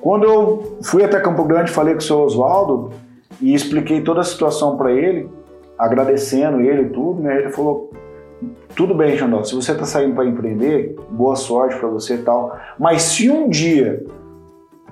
[0.00, 2.90] Quando eu fui até Campo Grande, falei com o seu Oswaldo
[3.40, 5.30] e expliquei toda a situação para ele,
[5.78, 7.38] agradecendo ele e tudo, né?
[7.38, 7.92] Ele falou:
[8.74, 12.58] tudo bem, Xandó, se você está saindo para empreender, boa sorte para você e tal.
[12.78, 14.04] Mas se um dia,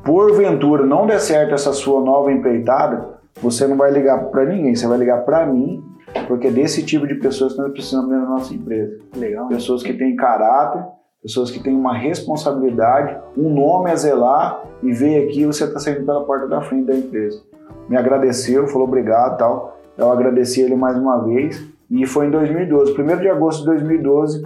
[0.05, 4.87] porventura, não der certo essa sua nova empreitada, você não vai ligar para ninguém, você
[4.87, 5.83] vai ligar para mim,
[6.27, 8.99] porque é desse tipo de pessoas que nós precisamos dentro da nossa empresa.
[9.16, 9.49] Legal.
[9.49, 10.85] Pessoas que têm caráter,
[11.23, 16.05] pessoas que têm uma responsabilidade, um nome a zelar e veio aqui você está saindo
[16.05, 17.43] pela porta da frente da empresa.
[17.88, 19.79] Me agradeceu, falou obrigado e tal.
[19.97, 24.43] Eu agradeci ele mais uma vez e foi em 2012, 1 de agosto de 2012,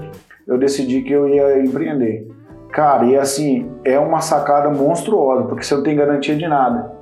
[0.46, 2.26] eu decidi que eu ia empreender.
[2.72, 6.92] Cara, e assim, é uma sacada monstruosa, porque você não tem garantia de nada.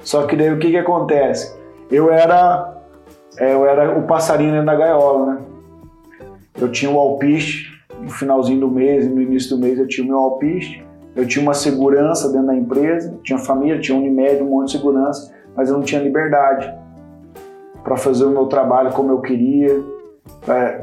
[0.00, 1.58] Só que daí o que que acontece?
[1.90, 2.76] Eu era
[3.38, 5.38] é, eu era o passarinho dentro da gaiola, né?
[6.60, 10.08] Eu tinha o alpiste, no finalzinho do mês no início do mês eu tinha o
[10.08, 14.66] meu alpiste, eu tinha uma segurança dentro da empresa, tinha família, tinha Unimed, um monte
[14.66, 16.72] de segurança, mas eu não tinha liberdade
[17.82, 19.82] para fazer o meu trabalho como eu queria,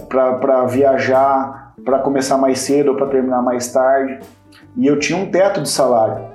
[0.09, 4.19] para viajar, para começar mais cedo ou para terminar mais tarde.
[4.75, 6.25] E eu tinha um teto de salário.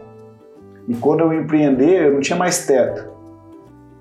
[0.88, 3.10] E quando eu empreender, eu não tinha mais teto.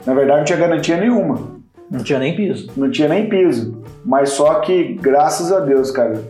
[0.05, 1.61] Na verdade, não tinha garantia nenhuma.
[1.89, 2.71] Não tinha nem piso.
[2.75, 3.81] Não tinha nem piso.
[4.03, 6.21] Mas só que, graças a Deus, cara,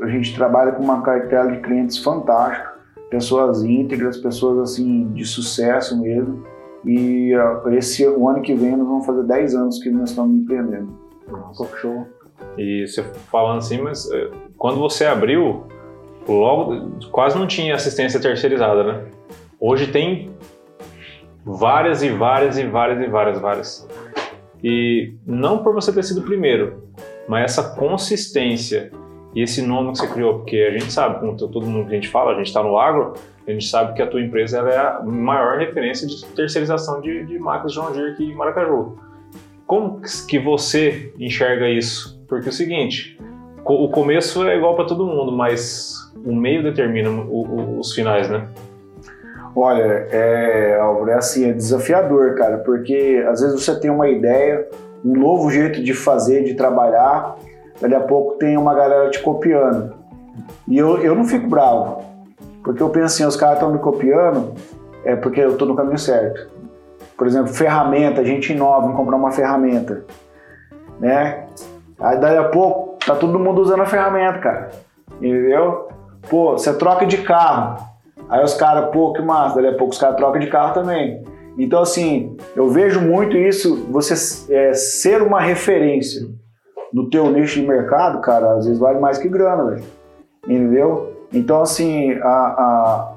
[0.00, 2.74] a gente trabalha com uma cartela de clientes fantástica,
[3.10, 6.44] pessoas íntegras, pessoas assim de sucesso mesmo.
[6.84, 10.36] E uh, esse o ano que vem nós vamos fazer 10 anos que nós estamos
[10.36, 10.88] empreendendo.
[11.28, 12.06] Nossa, show.
[12.56, 15.64] E você falando assim, mas eh, quando você abriu,
[16.28, 19.04] logo quase não tinha assistência terceirizada, né?
[19.60, 20.30] Hoje tem
[21.44, 23.88] várias e várias e várias e várias, várias.
[24.62, 26.84] E não por você ter sido o primeiro,
[27.26, 28.92] mas essa consistência
[29.34, 31.96] e esse nome que você criou, porque a gente sabe, como todo mundo que a
[31.96, 33.14] gente fala, a gente está no agro,
[33.46, 37.38] a gente sabe que a tua empresa é a maior referência de terceirização de, de
[37.38, 38.96] máquinas John Deere aqui em Maracaju.
[39.66, 42.22] Como que você enxerga isso?
[42.28, 43.18] Porque é o seguinte,
[43.64, 45.94] o começo é igual para todo mundo, mas
[46.24, 48.48] o meio determina os finais, né?
[49.60, 54.68] Olha, é, Álvaro, é assim, é desafiador, cara, porque às vezes você tem uma ideia,
[55.04, 57.34] um novo jeito de fazer, de trabalhar,
[57.80, 59.94] daqui a pouco tem uma galera te copiando.
[60.68, 62.04] E eu, eu não fico bravo,
[62.62, 64.54] porque eu penso assim, os caras estão me copiando,
[65.04, 66.48] é porque eu estou no caminho certo.
[67.16, 70.04] Por exemplo, ferramenta, a gente inova em comprar uma ferramenta,
[71.00, 71.46] né?
[71.98, 74.70] Aí daí a pouco tá todo mundo usando a ferramenta, cara.
[75.16, 75.88] Entendeu?
[76.30, 77.97] Pô, você troca de carro.
[78.28, 81.22] Aí os caras, pô, que massa, daí a pouco os caras trocam de carro também.
[81.58, 84.14] Então, assim, eu vejo muito isso, você
[84.52, 86.28] é, ser uma referência
[86.92, 89.84] no teu nicho de mercado, cara, às vezes vale mais que grana, velho.
[90.44, 91.26] Entendeu?
[91.32, 93.14] Então, assim, a, a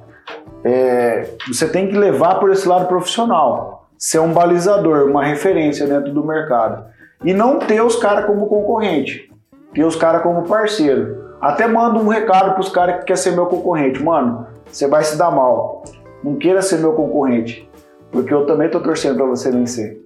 [0.63, 3.89] é, você tem que levar por esse lado profissional.
[3.97, 6.85] Ser um balizador, uma referência dentro do mercado.
[7.23, 9.31] E não ter os caras como concorrente.
[9.73, 11.35] Ter os caras como parceiro.
[11.39, 14.03] Até mando um recado pros caras que quer ser meu concorrente.
[14.03, 15.83] Mano, você vai se dar mal.
[16.23, 17.69] Não queira ser meu concorrente.
[18.11, 20.01] Porque eu também tô torcendo para você vencer.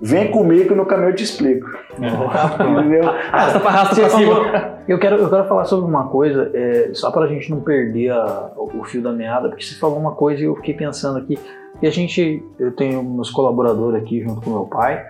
[0.00, 1.66] Vem comigo que no caminho eu te explico.
[1.96, 3.08] Entendeu?
[3.08, 4.74] Arrasta pra arrasta pra cima.
[4.86, 8.10] Eu quero, eu quero falar sobre uma coisa, é, só para a gente não perder
[8.10, 11.38] a, o fio da meada, porque você falou uma coisa e eu fiquei pensando aqui.
[11.80, 15.02] E a gente, eu tenho meus colaboradores aqui junto com meu pai,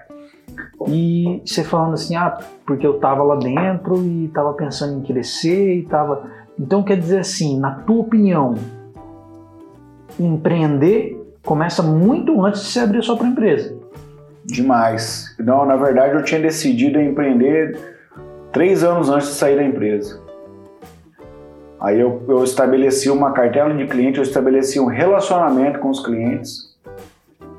[0.86, 5.74] e você falando assim, ah, porque eu tava lá dentro e tava pensando em crescer
[5.74, 6.30] e tava.
[6.58, 8.54] Então quer dizer assim, na tua opinião,
[10.18, 13.76] empreender começa muito antes de você abrir a sua própria empresa.
[14.44, 15.34] Demais.
[15.38, 17.78] Não, na verdade eu tinha decidido empreender
[18.52, 20.22] três anos antes de sair da empresa.
[21.80, 26.74] Aí eu, eu estabeleci uma cartela de clientes, eu estabeleci um relacionamento com os clientes.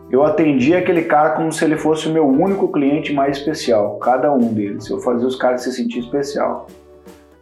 [0.09, 4.31] Eu atendia aquele cara como se ele fosse o meu único cliente mais especial, cada
[4.31, 4.89] um deles.
[4.89, 6.67] Eu fazia os caras se sentir especial.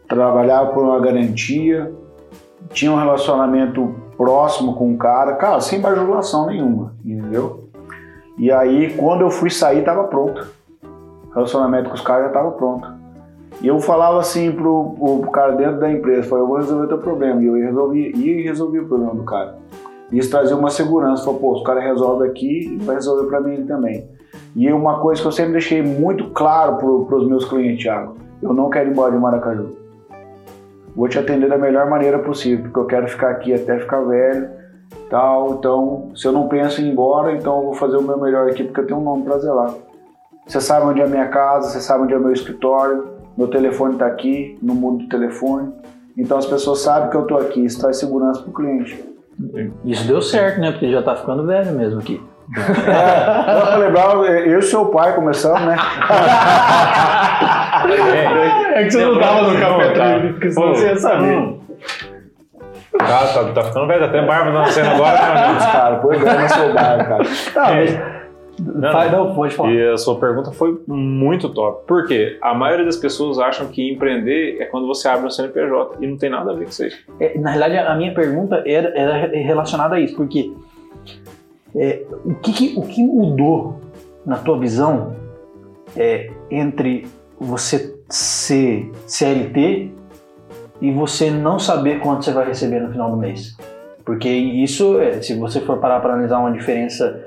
[0.07, 1.91] Trabalhava por uma garantia,
[2.71, 7.65] tinha um relacionamento próximo com o cara, cara, sem bajulação nenhuma, entendeu?
[8.37, 10.47] E aí, quando eu fui sair, estava pronto.
[11.29, 12.87] O relacionamento com os caras já estava pronto.
[13.61, 16.87] E eu falava assim pro, pro cara dentro da empresa, falei, eu vou resolver o
[16.87, 17.41] teu problema.
[17.41, 19.57] E eu resolvi, e resolvi o problema do cara.
[20.09, 23.41] E isso trazia uma segurança, falou, pô, os caras resolvem aqui e vai resolver para
[23.41, 24.07] mim também.
[24.55, 28.53] E uma coisa que eu sempre deixei muito claro para os meus clientes, Thiago, eu
[28.53, 29.82] não quero ir embora de Maracaju.
[30.95, 34.49] Vou te atender da melhor maneira possível, porque eu quero ficar aqui até ficar velho
[35.09, 35.55] tal.
[35.55, 38.49] Então, se eu não penso em ir embora, então eu vou fazer o meu melhor
[38.49, 39.73] aqui porque eu tenho um nome para zelar.
[40.45, 43.47] Você sabe onde é a minha casa, você sabe onde é o meu escritório, meu
[43.47, 45.71] telefone está aqui, no mudo do telefone.
[46.17, 49.03] Então as pessoas sabem que eu estou aqui, isso traz segurança para o cliente.
[49.83, 50.71] Isso deu certo, né?
[50.71, 52.21] Porque já está ficando velho mesmo aqui.
[52.55, 55.77] É, lembrar, eu e seu pai começamos, né?
[57.83, 61.37] É, é que você não estava no café, porque senão você ia saber.
[61.37, 61.59] Hum.
[62.97, 65.95] Tá, tá, tá ficando velho, até barba nascendo agora, né, cara?
[65.95, 67.23] Põe grana no seu barba, cara.
[67.53, 67.99] Tá, mas...
[68.59, 69.71] Não, não, pode falar.
[69.71, 71.87] E a sua pergunta foi muito top.
[71.87, 72.37] Por quê?
[72.39, 76.17] A maioria das pessoas acham que empreender é quando você abre um CNPJ e não
[76.17, 76.91] tem nada a ver com isso aí.
[77.19, 80.53] É, na realidade, a minha pergunta era, era relacionada a isso, porque
[81.75, 83.79] é, o, que, que, o que mudou
[84.25, 85.15] na tua visão
[85.95, 87.07] é, entre
[87.39, 89.91] você ser CLT
[90.81, 93.55] e você não saber quanto você vai receber no final do mês.
[94.05, 97.21] Porque isso, é, se você for parar para analisar uma diferença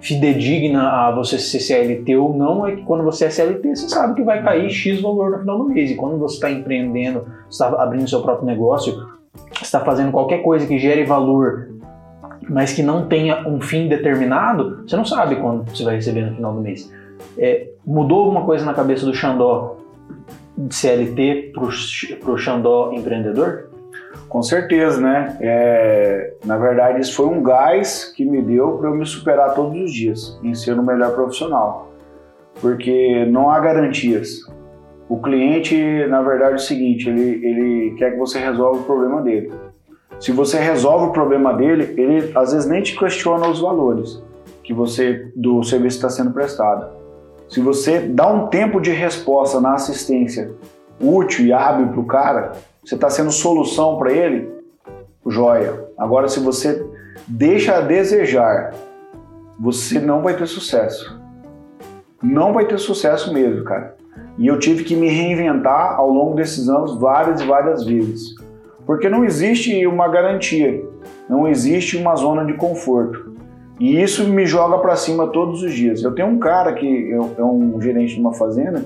[0.00, 4.14] fidedigna a você ser CLT ou não é que quando você é CLT, você sabe
[4.14, 5.90] que vai cair X valor no final do mês.
[5.90, 8.94] E quando você está empreendendo, está abrindo seu próprio negócio,
[9.60, 11.70] está fazendo qualquer coisa que gere valor,
[12.48, 16.34] mas que não tenha um fim determinado, você não sabe quando você vai receber no
[16.36, 16.92] final do mês.
[17.36, 19.76] É, mudou alguma coisa na cabeça do Xandó
[20.56, 21.52] de CLT
[22.20, 23.68] para o Xandó empreendedor?
[24.28, 25.36] Com certeza, né?
[25.40, 29.80] É, na verdade, isso foi um gás que me deu para eu me superar todos
[29.80, 31.92] os dias em ser o melhor profissional.
[32.60, 34.40] Porque não há garantias.
[35.08, 35.76] O cliente,
[36.08, 39.50] na verdade, é o seguinte: ele, ele quer que você resolva o problema dele.
[40.20, 44.20] Se você resolve o problema dele, ele às vezes nem te questiona os valores
[44.62, 46.88] que você do serviço está sendo prestado.
[47.48, 50.50] Se você dá um tempo de resposta na assistência
[51.00, 52.52] útil e hábil para o cara,
[52.84, 54.50] você está sendo solução para ele,
[55.26, 55.88] joia.
[55.96, 56.84] Agora, se você
[57.26, 58.74] deixa a desejar,
[59.58, 61.18] você não vai ter sucesso.
[62.22, 63.96] Não vai ter sucesso mesmo, cara.
[64.36, 68.34] E eu tive que me reinventar ao longo desses anos várias e várias vezes.
[68.88, 70.82] Porque não existe uma garantia,
[71.28, 73.34] não existe uma zona de conforto.
[73.78, 76.02] E isso me joga para cima todos os dias.
[76.02, 78.82] Eu tenho um cara que é um gerente de uma fazenda,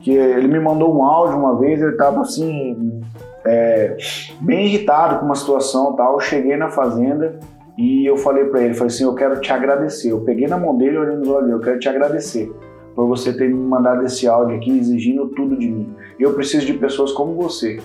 [0.00, 3.00] que ele me mandou um áudio uma vez, ele estava assim,
[3.44, 3.96] é,
[4.40, 6.14] bem irritado com uma situação tal.
[6.14, 7.38] Eu cheguei na fazenda
[7.78, 10.10] e eu falei para ele, falei assim, eu quero te agradecer.
[10.10, 12.52] Eu peguei na mão dele, olhando nos olhos, eu quero te agradecer
[12.96, 15.94] por você ter me mandado esse áudio aqui exigindo tudo de mim.
[16.18, 17.78] Eu preciso de pessoas como você,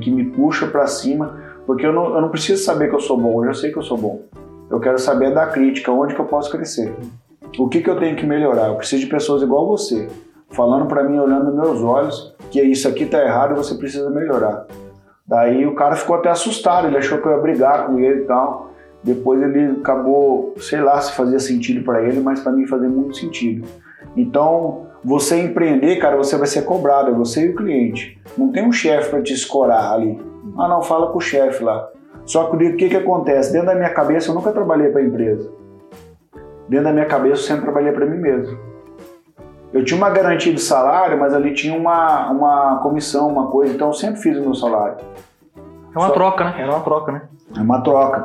[0.00, 3.16] que me puxa para cima, porque eu não, eu não preciso saber que eu sou
[3.16, 4.22] bom, eu já sei que eu sou bom.
[4.70, 6.94] Eu quero saber da crítica, onde que eu posso crescer.
[7.58, 8.68] O que, que eu tenho que melhorar?
[8.68, 10.08] Eu preciso de pessoas igual você,
[10.50, 14.08] falando para mim, olhando nos meus olhos, que isso aqui tá errado e você precisa
[14.08, 14.66] melhorar.
[15.26, 18.24] Daí o cara ficou até assustado, ele achou que eu ia brigar com ele e
[18.24, 18.70] tal.
[19.02, 23.16] Depois ele acabou, sei lá se fazia sentido para ele, mas para mim fazia muito
[23.16, 23.66] sentido.
[24.16, 28.20] Então, você empreender, cara, você vai ser cobrado, é você e o cliente.
[28.36, 30.20] Não tem um chefe para te escorar ali.
[30.58, 31.88] Ah, não, fala com o chefe lá.
[32.24, 33.52] Só que o que, que acontece?
[33.52, 35.50] Dentro da minha cabeça, eu nunca trabalhei para empresa.
[36.68, 38.56] Dentro da minha cabeça, eu sempre trabalhei para mim mesmo.
[39.72, 43.88] Eu tinha uma garantia de salário, mas ali tinha uma, uma comissão, uma coisa, então
[43.88, 44.98] eu sempre fiz o meu salário.
[45.56, 46.14] É uma Só...
[46.14, 46.54] troca, né?
[46.58, 47.22] Era uma troca, né?
[47.56, 48.24] É uma troca.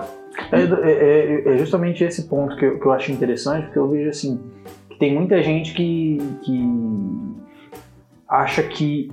[0.51, 3.87] É, é, é, é justamente esse ponto que eu, que eu acho interessante, porque eu
[3.87, 4.39] vejo assim,
[4.99, 6.65] tem muita gente que, que
[8.27, 9.09] acha que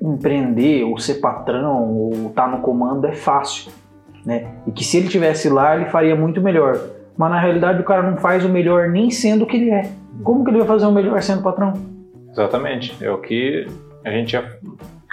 [0.00, 3.72] empreender, ou ser patrão, ou estar tá no comando é fácil,
[4.24, 4.48] né?
[4.66, 6.78] E que se ele tivesse lá, ele faria muito melhor.
[7.16, 9.90] Mas na realidade o cara não faz o melhor nem sendo o que ele é.
[10.22, 11.72] Como que ele vai fazer o melhor sendo patrão?
[12.30, 12.96] Exatamente.
[13.02, 13.66] É o que
[14.04, 14.44] a gente já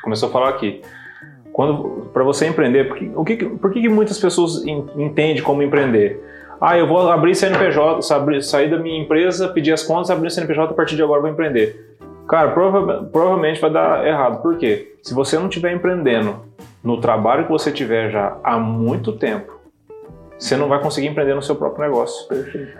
[0.03, 0.82] começou a falar aqui.
[1.53, 5.64] Quando para você empreender, por que, o que, por que, que muitas pessoas entendem como
[5.64, 6.22] empreender?
[6.66, 8.01] Ah, eu vou abrir CNPJ,
[8.41, 11.97] sair da minha empresa, pedir as contas, abrir CNPJ a partir de agora vou empreender.
[12.26, 14.41] Cara, prova provavelmente vai dar errado.
[14.41, 14.95] Por quê?
[15.03, 16.39] Se você não estiver empreendendo
[16.82, 19.59] no trabalho que você tiver já há muito tempo,
[20.39, 22.30] você não vai conseguir empreender no seu próprio negócio.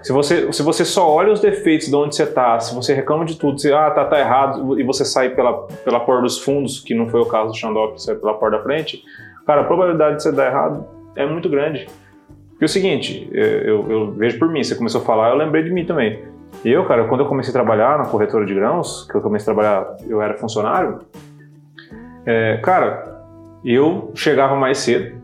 [0.02, 3.26] Se você, se você só olha os defeitos de onde você está, se você reclama
[3.26, 6.80] de tudo, se ah, tá, tá errado, e você sai pela, pela porta dos fundos,
[6.80, 9.04] que não foi o caso do Xandó, que saiu pela porta da frente,
[9.46, 11.86] cara, a probabilidade de você dar errado é muito grande.
[12.64, 15.64] Porque é o seguinte, eu, eu vejo por mim, você começou a falar, eu lembrei
[15.64, 16.24] de mim também.
[16.64, 19.54] Eu, cara, quando eu comecei a trabalhar na corretora de grãos, que eu comecei a
[19.54, 21.00] trabalhar, eu era funcionário,
[22.26, 23.22] é, cara,
[23.66, 25.22] eu chegava mais cedo,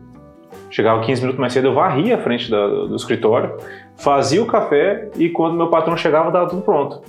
[0.68, 3.56] Chegava 15 minutos mais cedo, eu varria a frente da, do escritório,
[3.96, 7.02] fazia o café e quando meu patrão chegava, estava tudo pronto.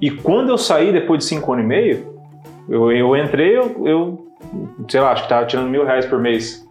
[0.00, 2.18] E quando eu saí depois de 5 anos e meio,
[2.68, 4.26] eu, eu entrei, eu, eu,
[4.88, 6.65] sei lá, acho que estava tirando mil reais por mês.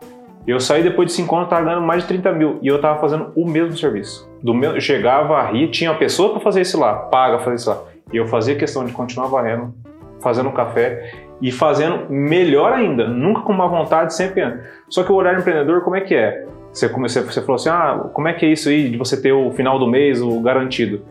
[0.48, 3.00] Eu saí depois de 5 anos, estava ganhando mais de 30 mil e eu estava
[3.00, 4.30] fazendo o mesmo serviço.
[4.44, 7.70] Do meu, eu chegava, varria, tinha uma pessoa para fazer isso lá, paga fazer isso
[7.70, 7.82] lá.
[8.14, 9.74] E eu fazia questão de continuar varrendo,
[10.22, 14.60] fazendo café e fazendo melhor ainda, nunca com má vontade, sempre.
[14.88, 16.46] Só que o horário empreendedor, como é que é?
[16.72, 19.32] Você, comecei, você falou assim, ah, como é que é isso aí de você ter
[19.32, 21.02] o final do mês, o garantido?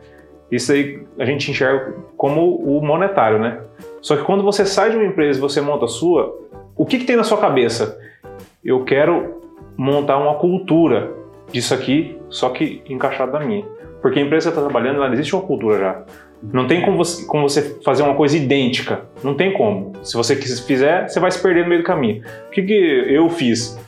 [0.51, 3.61] Isso aí a gente enxerga como o monetário, né?
[4.01, 6.39] Só que quando você sai de uma empresa e você monta a sua,
[6.77, 7.99] o que, que tem na sua cabeça?
[8.65, 9.43] Eu quero
[9.77, 11.13] montar uma cultura
[11.53, 13.65] disso aqui, só que encaixado na minha.
[14.01, 16.03] Porque a empresa que está trabalhando, ela existe uma cultura já.
[16.43, 19.03] Não tem como você, como você, fazer uma coisa idêntica.
[19.23, 19.93] Não tem como.
[20.03, 22.23] Se você fizer, você vai se perder no meio do caminho.
[22.49, 22.75] O que, que
[23.09, 23.79] eu fiz?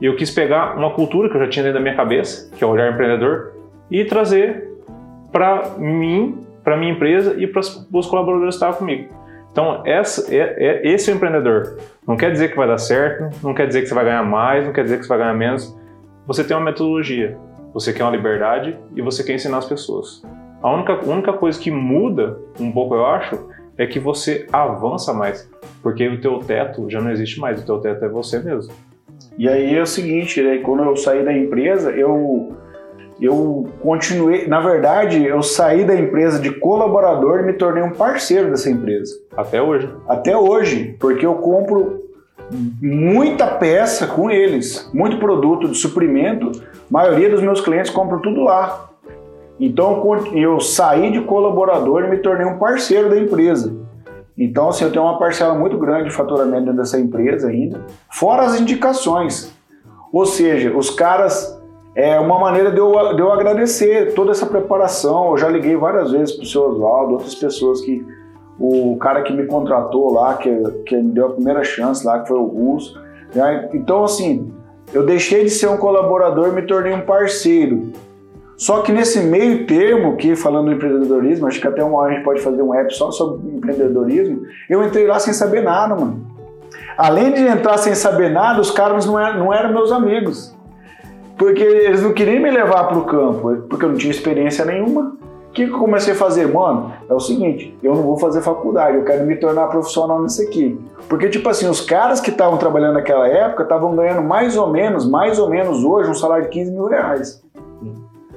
[0.00, 2.66] Eu quis pegar uma cultura que eu já tinha dentro da minha cabeça, que é
[2.66, 3.52] o olhar empreendedor,
[3.90, 4.70] e trazer
[5.30, 9.08] para mim, para minha empresa e para os colaboradores que estavam comigo.
[9.52, 11.78] Então, essa, é, é, esse é o empreendedor.
[12.06, 14.64] Não quer dizer que vai dar certo, não quer dizer que você vai ganhar mais,
[14.64, 15.76] não quer dizer que você vai ganhar menos.
[16.26, 17.36] Você tem uma metodologia,
[17.74, 20.22] você quer uma liberdade e você quer ensinar as pessoas.
[20.62, 25.50] A única, única coisa que muda um pouco, eu acho, é que você avança mais.
[25.82, 28.72] Porque o teu teto já não existe mais, o teu teto é você mesmo.
[29.38, 30.58] E aí é o seguinte, né?
[30.58, 32.54] Quando eu saí da empresa, eu
[33.20, 38.50] eu continuei, na verdade, eu saí da empresa de colaborador e me tornei um parceiro
[38.50, 39.14] dessa empresa.
[39.36, 39.92] Até hoje.
[40.08, 42.04] Até hoje, porque eu compro
[42.80, 46.50] muita peça com eles, muito produto de suprimento.
[46.62, 48.88] A maioria dos meus clientes compram tudo lá.
[49.58, 50.02] Então
[50.32, 53.76] eu saí de colaborador e me tornei um parceiro da empresa.
[54.36, 58.44] Então, assim, eu tenho uma parcela muito grande de faturamento dentro dessa empresa ainda, fora
[58.44, 59.54] as indicações.
[60.10, 61.59] Ou seja, os caras
[61.94, 65.30] é uma maneira de eu, de eu agradecer toda essa preparação.
[65.30, 68.06] Eu já liguei várias vezes para o seu Oswaldo, outras pessoas que.
[68.62, 72.28] O cara que me contratou lá, que, que me deu a primeira chance lá, que
[72.28, 73.00] foi o Russo.
[73.34, 73.70] Né?
[73.72, 74.52] Então, assim,
[74.92, 77.90] eu deixei de ser um colaborador e me tornei um parceiro.
[78.58, 82.14] Só que nesse meio termo, que falando do empreendedorismo, acho que até uma hora a
[82.14, 86.26] gente pode fazer um app só sobre empreendedorismo, eu entrei lá sem saber nada, mano.
[86.98, 90.54] Além de entrar sem saber nada, os caras não eram, não eram meus amigos.
[91.40, 95.16] Porque eles não queriam me levar para o campo, porque eu não tinha experiência nenhuma.
[95.48, 96.46] O que, eu comecei a fazer?
[96.46, 100.42] Mano, é o seguinte, eu não vou fazer faculdade, eu quero me tornar profissional nisso
[100.42, 100.78] aqui.
[101.08, 105.08] Porque, tipo assim, os caras que estavam trabalhando naquela época estavam ganhando mais ou menos,
[105.08, 107.42] mais ou menos hoje, um salário de 15 mil reais.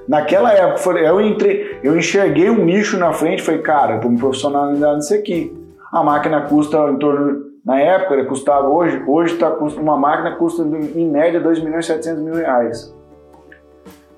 [0.08, 4.18] Naquela época, eu, entrei, eu enxerguei um nicho na frente, falei, cara, eu vou me
[4.18, 5.54] profissionalizar nisso aqui.
[5.91, 11.10] A máquina custa em torno na época custava hoje, hoje tá, uma máquina custa em
[11.10, 12.93] média 2 milhões e 700 mil reais.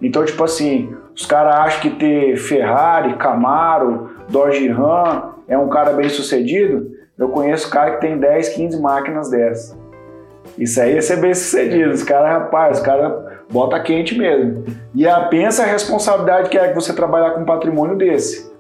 [0.02, 5.94] Então, tipo assim, os caras acham que ter Ferrari, Camaro, Dodge Ram é um cara
[5.94, 6.92] bem sucedido.
[7.18, 9.78] Eu conheço cara que tem 10, 15 máquinas dessas.
[10.58, 11.92] Isso aí é ser bem sucedido.
[11.92, 13.14] Os caras, rapaz, os caras
[13.50, 14.66] bota quente mesmo.
[14.94, 18.54] E a, pensa a responsabilidade que é que você trabalhar com um patrimônio desse.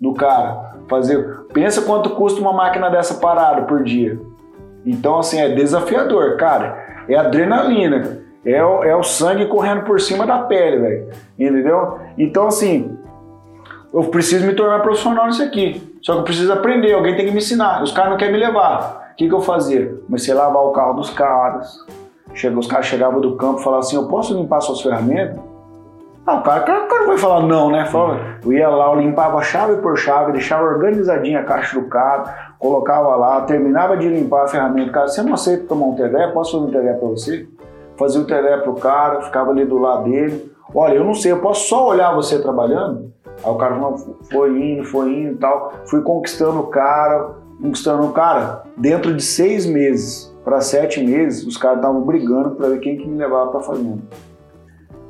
[0.00, 0.68] Do cara.
[0.88, 1.44] Fazer.
[1.52, 4.18] Pensa quanto custa uma máquina dessa parada por dia.
[4.86, 7.04] Então, assim, é desafiador, cara.
[7.08, 8.22] É adrenalina.
[8.44, 11.08] É o, é o sangue correndo por cima da pele, velho.
[11.38, 11.98] Entendeu?
[12.16, 12.96] Então, assim,
[13.92, 15.98] eu preciso me tornar profissional nisso aqui.
[16.02, 17.82] Só que eu preciso aprender, alguém tem que me ensinar.
[17.82, 19.10] Os caras não querem me levar.
[19.12, 19.94] O que, que eu fazia?
[20.06, 21.84] Comecei a lavar o carro dos caras.
[22.34, 25.40] Chegou, os caras chegavam do campo e falavam assim: Eu posso limpar suas ferramentas?
[26.26, 27.86] Ah, o cara, o cara, não vai falar não, né?
[27.86, 32.30] Fala, eu ia lá, eu limpava chave por chave, deixava organizadinha a caixa do carro,
[32.58, 34.92] colocava lá, terminava de limpar a ferramenta.
[34.92, 36.26] Cara, você não aceita tomar um telé?
[36.28, 37.48] Posso fazer um telé para você?
[37.98, 40.52] Fazia o telé pro cara, ficava ali do lado dele.
[40.74, 43.12] Olha, eu não sei, eu posso só olhar você trabalhando?
[43.42, 43.78] Aí o cara
[44.30, 45.72] foi indo, foi indo e tal.
[45.86, 48.62] Fui conquistando o cara, conquistando o cara.
[48.76, 53.08] Dentro de seis meses para sete meses, os caras estavam brigando para ver quem que
[53.08, 54.02] me levava para fazenda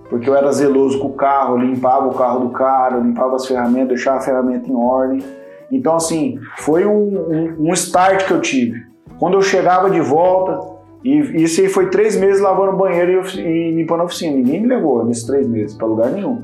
[0.09, 3.89] porque eu era zeloso com o carro, limpava o carro do cara, limpava as ferramentas,
[3.89, 5.23] deixava a ferramenta em ordem.
[5.71, 8.87] Então, assim, foi um, um, um start que eu tive.
[9.19, 10.68] Quando eu chegava de volta,
[11.05, 14.37] e isso aí foi três meses lavando banheiro e, e limpando a oficina.
[14.37, 16.43] Ninguém me levou nesses três meses para lugar nenhum.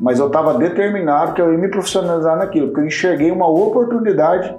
[0.00, 4.56] Mas eu estava determinado que eu ia me profissionalizar naquilo, porque eu enxerguei uma oportunidade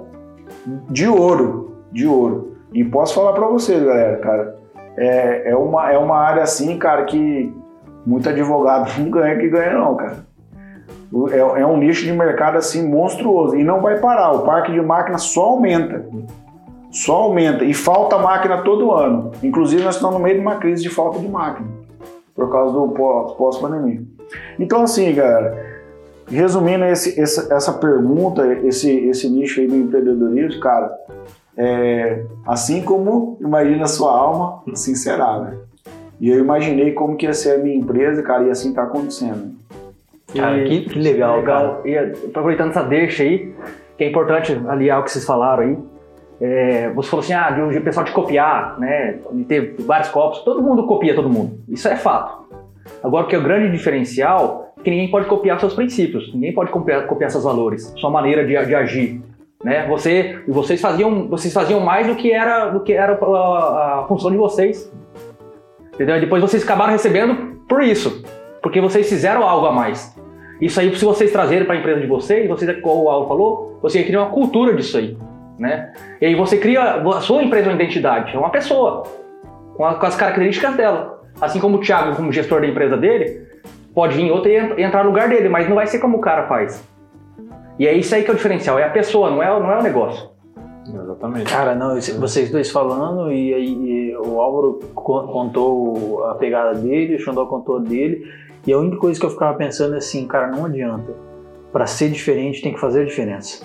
[0.88, 2.52] de ouro, de ouro.
[2.72, 4.56] E posso falar para vocês, galera, cara,
[4.96, 7.52] é, é, uma, é uma área assim, cara, que
[8.06, 10.32] muito advogado não ganha que ganha não, cara.
[11.30, 14.32] É, é, um nicho de mercado assim monstruoso e não vai parar.
[14.32, 16.06] O parque de máquinas só aumenta.
[16.92, 17.64] Só aumenta.
[17.64, 19.32] E falta máquina todo ano.
[19.42, 21.68] Inclusive, nós estamos no meio de uma crise de falta de máquina.
[22.34, 22.88] Por causa do
[23.36, 24.02] pós-pandemia.
[24.58, 25.72] Então, assim, galera,
[26.28, 30.92] resumindo esse, essa, essa pergunta, esse, esse nicho aí do empreendedorismo, cara,
[31.56, 35.58] é, assim como imagina a sua alma, assim será, né?
[36.20, 39.52] E eu imaginei como que ia ser a minha empresa, cara, e assim tá acontecendo.
[40.34, 41.82] Cara, que, que legal, legal.
[41.84, 43.52] E aproveitando essa deixa aí,
[43.98, 45.78] que é importante aliar o que vocês falaram aí.
[46.42, 49.18] É, você falou assim, ah, de um pessoal de copiar, né?
[49.32, 50.40] De ter vários copos.
[50.40, 51.60] Todo mundo copia todo mundo.
[51.68, 52.42] Isso é fato.
[53.02, 56.52] Agora, o que é o grande diferencial é que ninguém pode copiar seus princípios, ninguém
[56.52, 59.22] pode copiar, copiar seus valores, sua maneira de, de agir.
[59.62, 59.86] Né?
[59.86, 64.30] Você, vocês faziam, vocês faziam mais do que era, do que era a, a função
[64.32, 64.90] de vocês
[65.94, 66.18] Entendeu?
[66.20, 68.24] Depois vocês acabaram recebendo por isso,
[68.62, 70.16] porque vocês fizeram algo a mais.
[70.60, 73.78] Isso aí, se vocês trazerem para a empresa de vocês, vocês, como o Alvo falou,
[73.82, 75.16] você cria uma cultura disso aí,
[75.58, 75.92] né?
[76.20, 79.04] E aí você cria, a sua empresa uma identidade, é uma pessoa,
[79.76, 81.22] com, a, com as características dela.
[81.40, 83.46] Assim como o Thiago, como gestor da empresa dele,
[83.94, 86.46] pode vir outro e entrar no lugar dele, mas não vai ser como o cara
[86.46, 86.86] faz.
[87.78, 89.78] E é isso aí que é o diferencial, é a pessoa, não é, não é
[89.78, 90.30] o negócio.
[90.86, 91.50] Exatamente.
[91.50, 97.46] Cara, não, vocês dois falando e aí o Álvaro contou a pegada dele, o Xandó
[97.46, 98.26] contou a dele,
[98.66, 101.12] e a única coisa que eu ficava pensando é assim, cara, não adianta.
[101.72, 103.64] para ser diferente tem que fazer a diferença.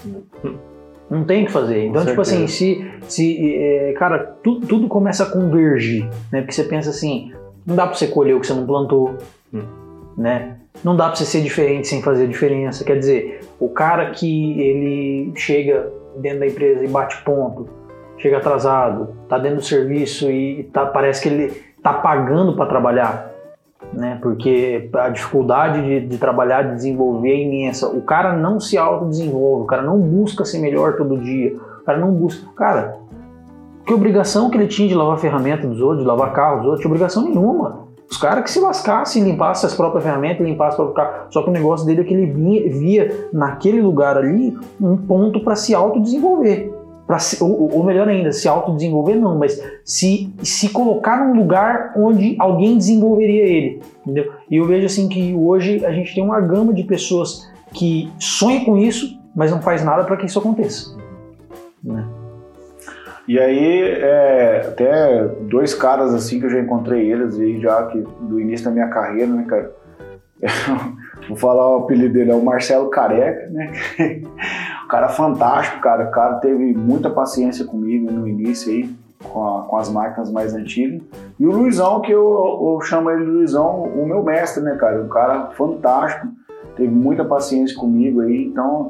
[1.10, 1.86] Não tem o que fazer.
[1.86, 6.42] Então, tipo assim, se, se é, cara, tu- tudo começa a convergir, né?
[6.42, 7.32] Porque você pensa assim,
[7.66, 9.16] não dá pra você colher o que você não plantou,
[9.54, 9.62] Hum.
[10.18, 10.58] né?
[10.84, 12.84] Não dá pra você ser diferente sem fazer a diferença.
[12.84, 17.68] Quer dizer, o cara que ele chega dentro da empresa e bate ponto,
[18.18, 23.32] chega atrasado, tá dentro do serviço e tá, parece que ele tá pagando para trabalhar,
[23.94, 24.20] né?
[24.22, 27.88] Porque a dificuldade de, de trabalhar, de desenvolver é imensa.
[27.88, 31.98] O cara não se autodesenvolve, o cara não busca ser melhor todo dia, o cara
[31.98, 32.48] não busca.
[32.56, 32.98] Cara,
[33.86, 36.82] que obrigação que ele tinha de lavar ferramenta dos outros, de lavar carro dos outros?
[36.82, 37.88] Tinha obrigação nenhuma.
[38.10, 41.26] Os caras que se lascassem, limpassem as próprias ferramentas, limpassem o próprio carro.
[41.30, 45.42] Só que o negócio dele é que ele vinha- via naquele lugar ali um ponto
[45.42, 46.74] para se autodesenvolver.
[47.20, 52.36] Se, ou, ou melhor ainda, se autodesenvolver não, mas se, se colocar num lugar onde
[52.38, 53.82] alguém desenvolveria ele.
[54.02, 54.34] Entendeu?
[54.50, 58.66] E eu vejo assim que hoje a gente tem uma gama de pessoas que sonham
[58.66, 60.98] com isso, mas não faz nada para que isso aconteça.
[63.28, 68.00] E aí, é, até dois caras assim que eu já encontrei eles aí já que
[68.22, 69.72] do início da minha carreira, né, cara?
[71.28, 73.72] Vou falar o apelido dele, é o Marcelo Careca, né?
[74.88, 76.06] cara fantástico, cara.
[76.06, 78.90] O cara teve muita paciência comigo no início aí,
[79.24, 81.02] com, a- com as máquinas mais antigas.
[81.40, 82.22] E o Luizão, que eu,
[82.76, 85.02] eu chamo ele Luizão, o meu mestre, né, cara?
[85.02, 86.28] Um cara fantástico,
[86.76, 88.90] teve muita paciência comigo aí, então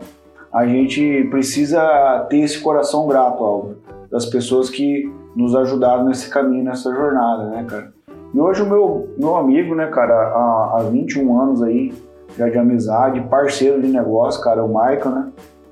[0.51, 3.77] a gente precisa ter esse coração grato, Álvaro
[4.09, 7.91] das pessoas que nos ajudaram nesse caminho, nessa jornada, né, cara?
[8.33, 11.93] E hoje o meu, meu amigo, né, cara, há, há 21 anos aí,
[12.37, 15.27] já de amizade, parceiro de negócio, cara, o Michael, né?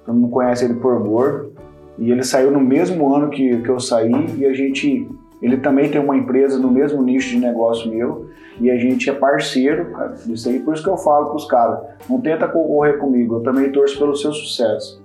[0.05, 1.51] Todo mundo conhece ele por gordo.
[1.97, 5.07] E ele saiu no mesmo ano que, que eu saí e a gente...
[5.41, 8.27] Ele também tem uma empresa no mesmo nicho de negócio meu
[8.59, 10.59] e a gente é parceiro, cara, disso aí.
[10.59, 11.79] Por isso que eu falo pros caras,
[12.09, 15.01] não tenta concorrer comigo, eu também torço pelo seu sucesso.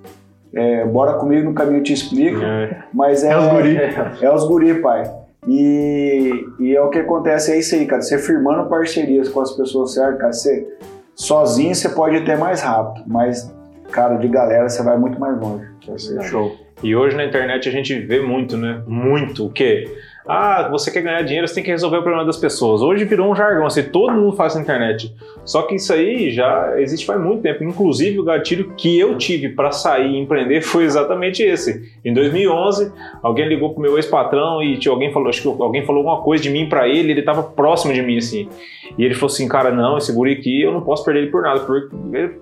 [0.52, 2.40] É, bora comigo no caminho te explico.
[2.42, 2.84] É.
[2.92, 3.76] Mas é, É os guri.
[4.22, 5.02] É os guri, pai.
[5.48, 8.02] E, e é o que acontece, é isso aí, cara.
[8.02, 10.68] Você firmando parcerias com as pessoas certas, cara, você,
[11.14, 13.54] sozinho você pode ir até mais rápido, mas,
[13.90, 15.66] cara, de galera você vai muito mais longe.
[15.86, 16.56] Você- Show.
[16.82, 18.82] E hoje na internet a gente vê muito, né?
[18.86, 19.86] Muito o quê?
[20.26, 22.82] Ah, você quer ganhar dinheiro, você tem que resolver o problema das pessoas.
[22.82, 25.14] Hoje virou um jargão, assim, todo mundo faz na internet.
[25.44, 27.64] Só que isso aí já existe faz muito tempo.
[27.64, 31.90] Inclusive, o gatilho que eu tive para sair e empreender foi exatamente esse.
[32.04, 32.92] Em 2011,
[33.22, 36.42] alguém ligou pro meu ex-patrão e tinha alguém falou, acho que alguém falou alguma coisa
[36.42, 38.48] de mim para ele, ele tava próximo de mim, assim.
[38.98, 41.42] E ele falou assim, cara, não, esse guri aqui, eu não posso perder ele por
[41.42, 41.60] nada.
[41.60, 41.90] Por...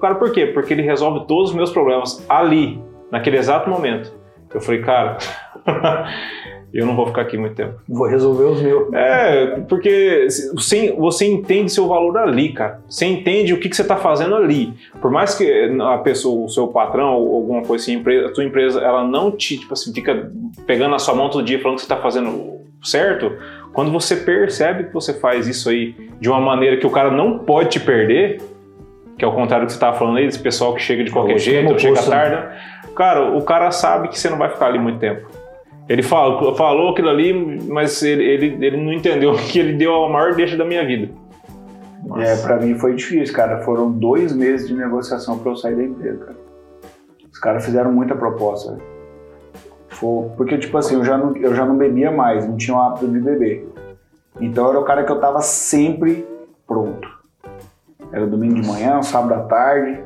[0.00, 0.46] Cara, por quê?
[0.46, 4.12] Porque ele resolve todos os meus problemas ali, naquele exato momento.
[4.52, 5.18] Eu falei, cara,
[6.72, 7.80] eu não vou ficar aqui muito tempo.
[7.88, 8.92] Vou resolver os meus.
[8.92, 12.80] É, porque você, entende seu valor ali, cara.
[12.88, 14.74] Você entende o que, que você está fazendo ali.
[15.00, 18.80] Por mais que a pessoa, o seu patrão ou alguma coisa assim, a tua empresa,
[18.80, 20.30] ela não te, tipo assim, fica
[20.66, 23.32] pegando na sua mão todo dia falando que você está fazendo certo.
[23.72, 27.38] Quando você percebe que você faz isso aí de uma maneira que o cara não
[27.38, 28.42] pode te perder,
[29.16, 31.10] que é o contrário do que você estava falando aí, desse pessoal que chega de
[31.10, 32.06] qualquer jeito, chega né?
[32.06, 32.58] tarde.
[32.94, 35.28] Cara, o cara sabe que você não vai ficar ali muito tempo.
[35.88, 37.32] Ele falou, falou aquilo ali,
[37.68, 41.10] mas ele, ele, ele não entendeu que ele deu a maior deixa da minha vida.
[42.18, 43.60] É, pra mim foi difícil, cara.
[43.62, 46.38] Foram dois meses de negociação pra eu sair da empresa, cara.
[47.32, 48.78] Os caras fizeram muita proposta.
[49.88, 52.80] Foi- Porque, tipo assim, eu já, não, eu já não bebia mais, não tinha o
[52.80, 53.68] hábito de beber.
[54.40, 56.26] Então era o cara que eu tava sempre
[56.66, 57.08] pronto.
[58.12, 60.00] Era domingo de manhã, sábado à tarde,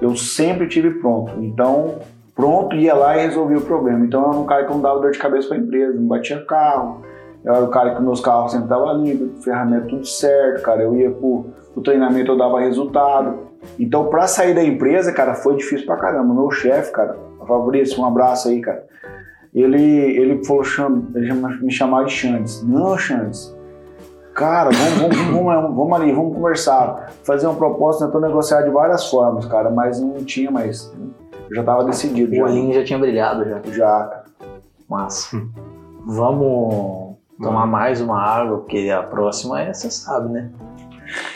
[0.00, 1.32] eu sempre tive pronto.
[1.42, 1.98] Então,
[2.40, 4.04] pronto, ia lá e resolvia o problema.
[4.04, 6.42] Então eu era um cara que não dava dor de cabeça pra empresa, não batia
[6.46, 7.02] carro.
[7.44, 10.82] Eu era o cara que meus carros sempre estavam limpos, ferramenta tudo certo, cara.
[10.82, 13.50] Eu ia pro, pro treinamento, eu dava resultado.
[13.78, 16.32] Então, pra sair da empresa, cara, foi difícil pra caramba.
[16.34, 17.16] Meu chefe, cara,
[17.46, 18.84] Fabrício, um abraço aí, cara.
[19.54, 21.02] Ele, ele falou, chama-
[21.60, 22.62] me chamava de Xandes.
[22.62, 23.54] Não, Xandes.
[24.34, 27.10] Cara, vamos, vamos, vamos, vamos ali, vamos conversar.
[27.24, 30.90] Fazer uma proposta, tentou negociar de várias formas, cara, mas não tinha mais.
[31.50, 32.32] Eu já tava decidido.
[32.32, 33.60] O Já, olhinho já tinha brilhado já.
[33.72, 34.22] já.
[34.88, 35.40] Massa.
[36.06, 40.50] Vamos tomar mais uma água, porque a próxima é, você sabe, né?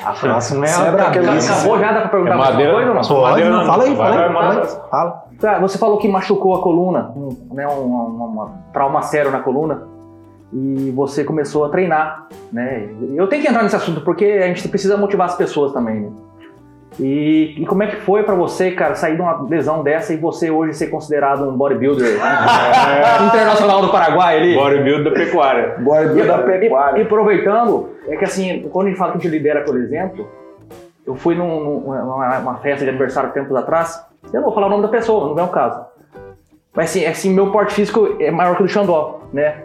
[0.05, 1.09] A próxima é a.
[1.09, 1.93] Acabou já?
[1.93, 3.03] Dá pra perguntar É madeira- coisa ou não?
[3.03, 4.67] Pode, Madeira não, fala aí, Vai, fala aí, vai, fala.
[4.91, 5.25] Fala.
[5.41, 9.41] Tá, você falou que machucou a coluna, um, né, um, um, um trauma sério na
[9.41, 9.83] coluna,
[10.53, 12.89] e você começou a treinar, né?
[13.17, 16.11] Eu tenho que entrar nesse assunto porque a gente precisa motivar as pessoas também, né?
[17.01, 20.17] E, e como é que foi pra você, cara, sair de uma lesão dessa e
[20.17, 22.07] você hoje ser considerado um bodybuilder
[23.27, 24.55] internacional do Paraguai ali?
[24.55, 25.75] Bodybuilder da pecuária.
[25.79, 27.03] Bodybuilder da E, e pecuária.
[27.03, 30.29] aproveitando, é que assim, quando a gente fala que a gente lidera, por exemplo,
[31.07, 34.01] eu fui num- numa uma festa de aniversário tempos atrás,
[34.33, 35.85] eu não vou falar o nome da pessoa, não é o caso.
[36.75, 39.57] Mas assim, assim, meu porte físico é maior que o do Xandó, né?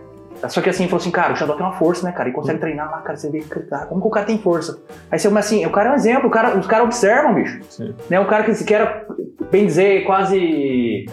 [0.47, 2.29] Só que assim, falou assim, cara, o Xandó tem uma força, né, cara?
[2.29, 4.79] Ele consegue treinar lá, cara, você vê, cara, como que o cara tem força?
[5.11, 7.59] Aí você, mas assim, o cara é um exemplo, o cara, os caras observam, bicho.
[7.69, 7.93] Sim.
[8.09, 8.19] Né?
[8.19, 9.05] Um cara que se era,
[9.51, 11.05] bem dizer, quase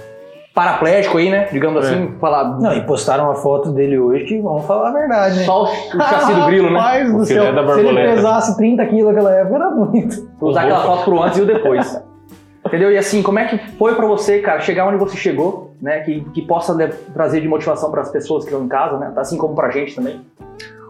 [0.54, 1.48] paraplégico aí, né?
[1.52, 1.88] Digamos É.
[1.90, 2.58] assim, falar.
[2.58, 5.44] Não, e postaram uma foto dele hoje que vamos falar a verdade, né?
[5.44, 6.78] Só o, o chassi do grilo, né?
[6.78, 10.30] Rapaz do O céu, da se ele pesasse 30 quilos naquela época, era muito.
[10.40, 12.02] Usar aquela foto pro antes e o depois.
[12.66, 12.90] Entendeu?
[12.90, 16.00] E assim, como é que foi pra você, cara, chegar onde você chegou, né?
[16.00, 16.74] Que, que possa
[17.12, 19.12] trazer de motivação para as pessoas que estão em casa, né?
[19.16, 20.20] Assim como pra gente também.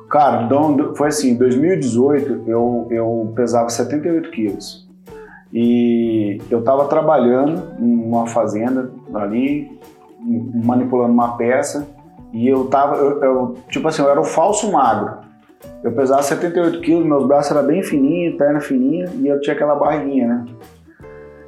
[0.08, 4.86] Cara, então, foi assim, em 2018 eu, eu pesava 78 quilos.
[5.52, 9.78] E eu estava trabalhando numa fazenda ali,
[10.20, 11.86] manipulando uma peça,
[12.32, 15.24] e eu tava, eu, eu- tipo assim, eu era o falso magro.
[15.82, 19.74] Eu pesava 78 quilos, meus braços eram bem fininhos, perna fininha, e eu tinha aquela
[19.74, 20.44] barriguinha, né?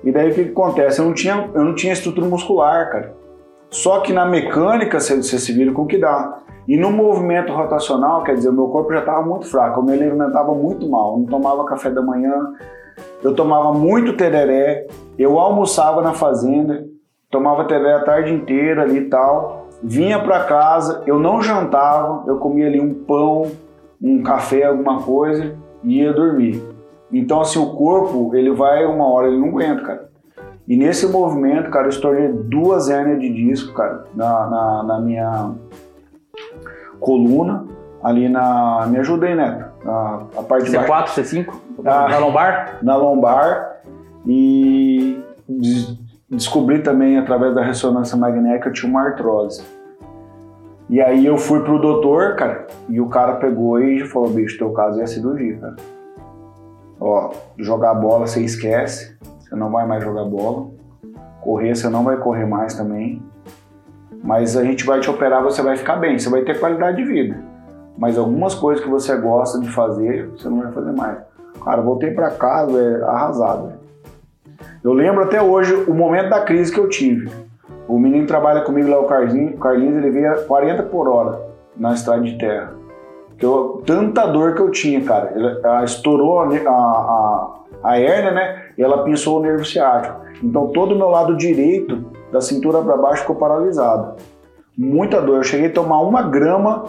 [0.05, 1.01] E daí o que, que acontece?
[1.01, 3.15] Eu não, tinha, eu não tinha estrutura muscular, cara.
[3.71, 6.39] Só que na mecânica você, se vira com o que dá.
[6.67, 9.93] E no movimento rotacional, quer dizer, o meu corpo já estava muito fraco, eu me
[9.93, 12.35] alimentava muito mal, eu não tomava café da manhã,
[13.23, 14.87] eu tomava muito tereré,
[15.19, 16.85] eu almoçava na fazenda,
[17.31, 22.37] tomava tereré a tarde inteira ali e tal, vinha para casa, eu não jantava, eu
[22.37, 23.51] comia ali um pão,
[24.03, 26.63] um café, alguma coisa e ia dormir.
[27.11, 30.08] Então assim, o corpo, ele vai uma hora, ele não aguenta, cara.
[30.69, 35.53] E nesse movimento, cara, eu estourei duas hérnias de disco, cara, na, na, na minha
[37.01, 37.65] coluna,
[38.03, 38.87] ali na.
[38.89, 39.65] Me aí, Neto.
[39.85, 41.55] Na, a parte de baixo, C4, C5,
[41.87, 42.09] Ah.
[42.09, 42.79] na lombar.
[42.83, 43.77] na lombar.
[44.27, 45.97] E des-
[46.29, 49.63] descobri também, através da ressonância magnética, eu tinha uma artrose.
[50.91, 54.71] E aí eu fui pro doutor, cara, e o cara pegou e falou: bicho, teu
[54.73, 55.77] caso é a cirurgia, cara.
[57.01, 59.17] Ó, jogar bola você esquece,
[59.49, 60.69] você não vai mais jogar bola.
[61.41, 63.23] Correr você não vai correr mais também.
[64.23, 67.05] Mas a gente vai te operar, você vai ficar bem, você vai ter qualidade de
[67.05, 67.37] vida.
[67.97, 71.19] Mas algumas coisas que você gosta de fazer, você não vai fazer mais.
[71.65, 73.73] Cara, voltei pra casa é, arrasado.
[74.83, 77.31] Eu lembro até hoje o momento da crise que eu tive.
[77.87, 81.41] O menino que trabalha comigo lá, o Carlinhos, Carlinhos ele veio a 40 por hora
[81.77, 82.73] na estrada de terra.
[83.41, 85.33] Eu, tanta dor que eu tinha, cara.
[85.35, 88.63] Ele, ela estourou a, a, a, a hérnia, né?
[88.79, 90.21] Ela pinçou o nervo ciático.
[90.43, 94.17] Então todo o meu lado direito, da cintura para baixo, ficou paralisado.
[94.77, 95.39] Muita dor.
[95.39, 96.85] Eu cheguei a tomar uma grama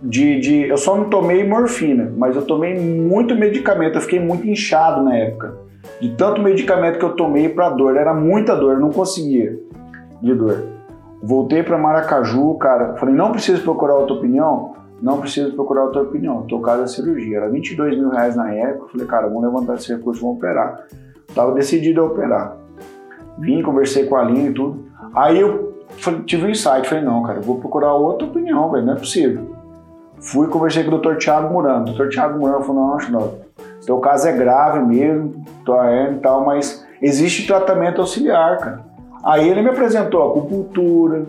[0.00, 0.68] de, de.
[0.68, 3.96] Eu só não tomei morfina, mas eu tomei muito medicamento.
[3.96, 5.54] Eu fiquei muito inchado na época.
[6.00, 7.96] De tanto medicamento que eu tomei para dor.
[7.96, 9.58] Era muita dor, eu não conseguia
[10.22, 10.64] de dor.
[11.22, 12.94] Voltei para Maracaju, cara.
[12.96, 14.74] Falei, não preciso procurar outra opinião.
[15.02, 16.42] Não preciso procurar outra opinião.
[16.42, 17.38] Tô caso da cirurgia.
[17.38, 18.92] Era 22 mil reais na época.
[18.92, 20.86] Falei, cara, vamos levantar esse recurso, vamos operar.
[21.34, 22.56] Tava decidido a operar.
[23.38, 24.84] Vim, conversei com a Aline e tudo.
[25.14, 25.74] Aí eu
[26.26, 26.88] tive um insight.
[26.88, 28.84] Falei, não, cara, eu vou procurar outra opinião, velho.
[28.84, 29.56] Não é possível.
[30.20, 31.16] Fui conversei com o Dr.
[31.16, 31.90] Thiago Murano.
[31.90, 32.08] O Dr.
[32.08, 33.50] Thiago Murano falou, não, acho não.
[33.80, 38.80] Seu caso é grave mesmo, tua hernia e tal, mas existe tratamento auxiliar, cara.
[39.24, 41.24] Aí ele me apresentou acupuntura,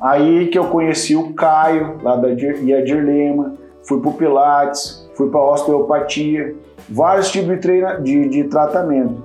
[0.00, 5.28] aí que eu conheci o Caio, lá da Dir- Yadir Lema, fui pro Pilates, fui
[5.30, 6.54] pra osteopatia,
[6.88, 9.22] vários tipos de, treina, de, de tratamento.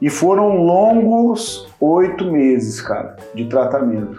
[0.00, 4.16] E foram longos oito meses, cara, de tratamento.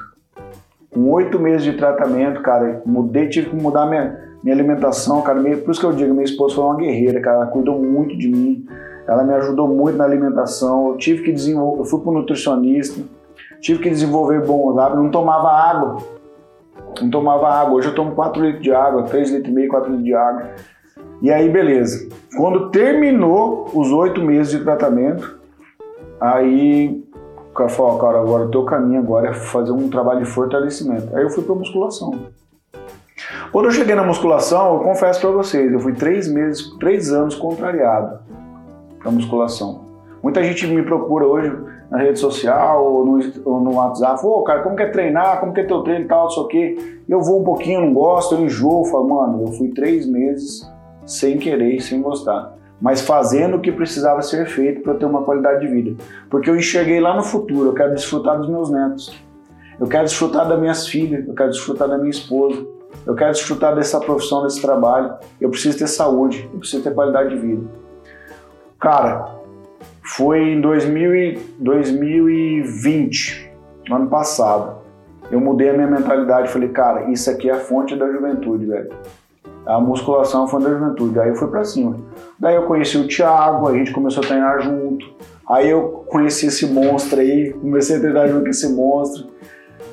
[0.92, 5.40] Com oito meses de tratamento, cara, mudei, tive que mudar minha, minha alimentação, cara.
[5.40, 7.38] Minha- Por isso que eu digo, minha esposa foi uma guerreira, cara.
[7.38, 8.66] Ela cuidou muito de mim.
[9.08, 10.90] Ela me ajudou muito na alimentação.
[10.90, 13.02] Eu tive que desenvolver, eu fui pro nutricionista,
[13.62, 15.04] tive que desenvolver bons hábitos.
[15.04, 15.98] Não tomava água.
[17.02, 17.76] Não tomava água.
[17.76, 20.50] Hoje eu tomo 4 litros de água, 3 litros e meio, 4 litros de água.
[21.22, 22.08] E aí, beleza.
[22.38, 25.38] Quando terminou os oito meses de tratamento,
[26.20, 27.04] aí
[27.50, 30.26] o cara falou, "Ó, cara, agora o teu caminho agora é fazer um trabalho de
[30.26, 31.16] fortalecimento.
[31.16, 32.12] Aí eu fui pra musculação.
[33.52, 37.36] Quando eu cheguei na musculação, eu confesso pra vocês, eu fui três meses, três anos
[37.36, 38.20] contrariado
[39.00, 39.86] pra musculação.
[40.22, 41.52] Muita gente me procura hoje
[41.90, 45.54] na rede social ou no, ou no WhatsApp, ô cara, como que é treinar, como
[45.54, 46.78] que é teu treino e tal, não sei o.
[47.10, 50.62] Eu vou um pouquinho, não gosto, eu enjoo, falo, mano, eu fui três meses
[51.06, 52.54] sem querer sem gostar.
[52.80, 56.02] Mas fazendo o que precisava ser feito para ter uma qualidade de vida.
[56.30, 59.14] Porque eu enxerguei lá no futuro, eu quero desfrutar dos meus netos.
[59.80, 62.66] Eu quero desfrutar das minhas filhas, eu quero desfrutar da minha esposa.
[63.06, 65.14] Eu quero desfrutar dessa profissão, desse trabalho.
[65.42, 67.68] Eu preciso ter saúde, eu preciso ter qualidade de vida.
[68.80, 69.39] Cara,
[70.10, 73.52] foi em 2000 e- 2020,
[73.92, 74.80] ano passado.
[75.32, 76.50] Eu mudei a minha mentalidade.
[76.50, 78.90] Falei, cara, isso aqui é a fonte da juventude, velho.
[79.68, 81.20] A musculação foi da juventude.
[81.20, 81.96] Aí eu fui pra cima.
[82.40, 85.06] Daí eu conheci o Thiago, a gente começou a treinar junto.
[85.48, 89.28] Aí eu conheci esse monstro aí, comecei a treinar junto com esse monstro.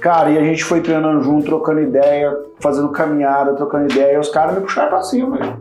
[0.00, 4.30] Cara, e a gente foi treinando junto, trocando ideia, fazendo caminhada, trocando ideia, e os
[4.30, 5.58] caras me puxaram pra cima, velho.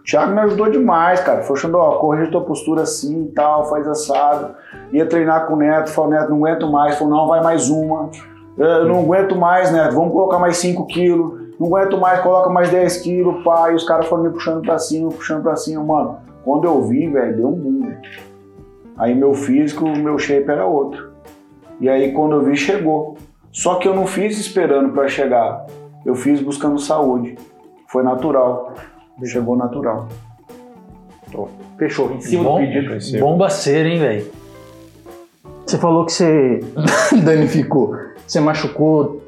[0.00, 1.42] O Thiago me ajudou demais, cara.
[1.42, 4.54] Foi achando, ó, corrige tua postura assim e tal, faz assado.
[4.92, 6.96] Ia treinar com o Neto, falou, Neto, não aguento mais.
[6.96, 8.10] Falou, não, vai mais uma.
[8.56, 11.40] Eu não aguento mais, Neto, vamos colocar mais 5 quilos.
[11.58, 13.70] Não aguento mais, coloca mais 10 quilos, pá.
[13.70, 15.84] E os caras foram me puxando pra cima, puxando pra cima.
[15.84, 17.80] Mano, quando eu vi, velho, deu um boom.
[17.82, 18.00] velho.
[18.96, 21.10] Aí meu físico, meu shape era outro.
[21.80, 23.16] E aí quando eu vi, chegou.
[23.52, 25.66] Só que eu não fiz esperando pra chegar.
[26.04, 27.36] Eu fiz buscando saúde.
[27.88, 28.72] Foi natural.
[29.24, 30.08] Chegou natural.
[31.78, 33.20] Fechou, em cima Bom, do pedido.
[33.20, 34.26] Bombaceira, hein, velho?
[35.64, 36.60] Você falou que você
[37.24, 37.94] danificou.
[38.26, 39.22] Você machucou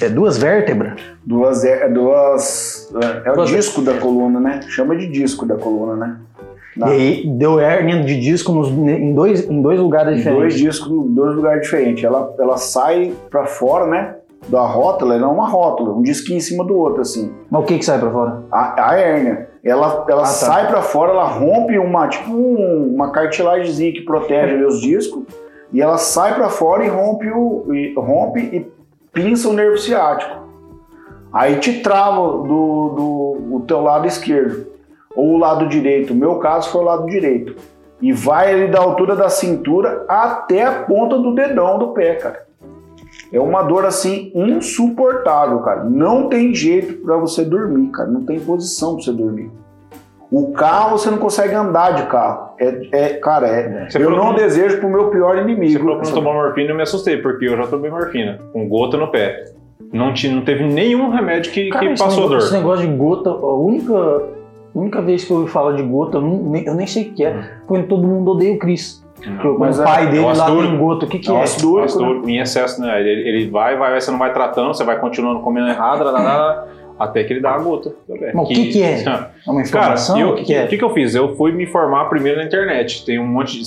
[0.00, 1.00] é, duas vértebras?
[1.24, 2.90] Duas, é, duas,
[3.24, 4.60] é, é o Duas- disco da coluna, né?
[4.68, 6.16] Chama de disco da coluna, né?
[6.76, 10.54] Na- E aí deu hérnia de disco nos- em, dois, em dois lugares Em dois
[10.54, 10.58] diferentes.
[10.58, 12.02] discos, em dois lugares diferentes.
[12.02, 14.16] Ela, ela sai pra fora, né?
[14.48, 17.32] Da rótula, ela é uma rótula, um disquinho em cima do outro, assim.
[17.50, 18.42] Mas o que que sai pra fora?
[18.52, 20.26] A, a hérnia, ela, ela tá.
[20.26, 25.24] sai pra fora, ela rompe uma, tipo um- uma cartilagemzinha que protege ali os discos,
[25.72, 28.70] e ela sai pra fora e rompe, o, e, rompe e
[29.12, 30.44] pinça o nervo ciático.
[31.32, 34.66] Aí te trava do, do o teu lado esquerdo,
[35.16, 36.12] ou o lado direito.
[36.12, 37.56] O meu caso foi o lado direito.
[38.00, 42.44] E vai ali da altura da cintura até a ponta do dedão do pé, cara.
[43.34, 45.84] É uma dor assim insuportável, cara.
[45.84, 48.08] Não tem jeito pra você dormir, cara.
[48.08, 49.50] Não tem posição pra você dormir.
[50.30, 52.50] O carro você não consegue andar de carro.
[52.58, 55.80] É, é- cara, é, Você eu não que- desejo pro meu pior Você inimigo.
[55.84, 58.96] falou que não tomou morfina, eu me assustei, porque eu já tomei morfina, com gota
[58.96, 59.44] no pé.
[59.92, 62.44] Não, tinha, não teve nenhum remédio que, Cara, que esse passou negócio, dor.
[62.46, 64.22] esse negócio de gota, a única,
[64.74, 67.12] única vez que eu ouvi falar de gota, eu, não- nem, eu nem sei o
[67.12, 67.32] que é.
[67.32, 69.03] Foi quando todo mundo odeia o Chris.
[69.26, 71.06] O Mas é- pai é dele o lá tem gota.
[71.06, 71.42] O que que É o é?
[71.42, 72.32] ácido úrico, né?
[72.32, 73.00] em excesso, né?
[73.00, 76.04] Ele, ele vai, vai, vai, você não vai tratando, você vai continuando comendo errado,
[76.98, 77.92] até que ele dá a gota.
[78.34, 79.02] Mas o que que é?
[79.04, 80.18] Cara, É uma informação?
[80.18, 80.64] eu- o que que é?
[80.64, 81.14] o que, que eu fiz?
[81.14, 83.04] Eu fui me informar primeiro na internet.
[83.04, 83.64] Tem um monte de.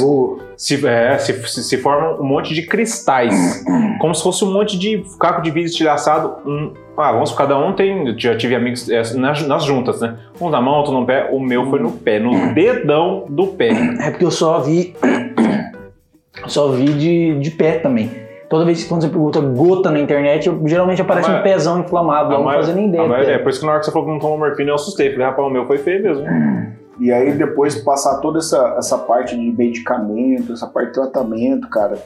[0.00, 0.40] Google.
[0.56, 3.64] Se, é, se, se, se forma um monte de cristais.
[4.00, 6.36] como se fosse um monte de caco de vidro estilhaçado.
[6.48, 8.08] Um, ah, vamos, cada um tem.
[8.08, 10.16] eu Já tive amigos é, nas, nas juntas, né?
[10.40, 11.28] Um na mão, outro no pé.
[11.32, 13.70] O meu foi no pé, no dedão do pé.
[14.00, 14.94] É porque eu só vi.
[16.46, 18.27] só vi de, de pé também.
[18.48, 22.32] Toda vez que quando você pergunta gota na internet, eu- geralmente aparece um pezão inflamado.
[22.32, 23.02] Eu não fazia nem ideia.
[23.08, 24.74] maioria- é por isso que na hora que você falou que não tomou morfina, eu
[24.74, 25.10] assustei.
[25.12, 26.24] Falei, rapaz, o meu foi feio mesmo.
[26.98, 31.98] E aí depois passar toda essa, essa parte de medicamento, essa parte de tratamento, cara.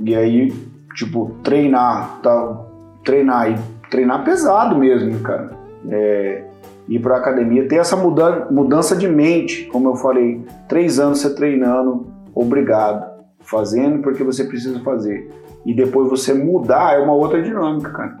[0.00, 0.52] E aí,
[0.94, 2.60] tipo, treinar, tá?
[3.04, 3.56] Treinar e
[3.90, 5.50] treinar pesado mesmo, cara.
[5.90, 6.44] É,
[6.88, 11.34] ir pra academia, ter essa mudan mudança de mente, como eu falei, três anos você
[11.34, 13.09] treinando, obrigado.
[13.50, 15.28] Fazendo porque você precisa fazer.
[15.66, 18.16] E depois você mudar é uma outra dinâmica, cara.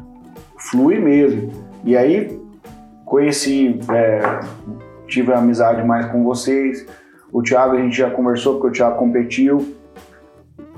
[0.58, 1.50] Flui mesmo.
[1.84, 2.38] E aí
[3.04, 4.20] conheci, é,
[5.06, 6.86] tive amizade mais com vocês.
[7.32, 9.74] O Thiago a gente já conversou, porque o Thiago competiu.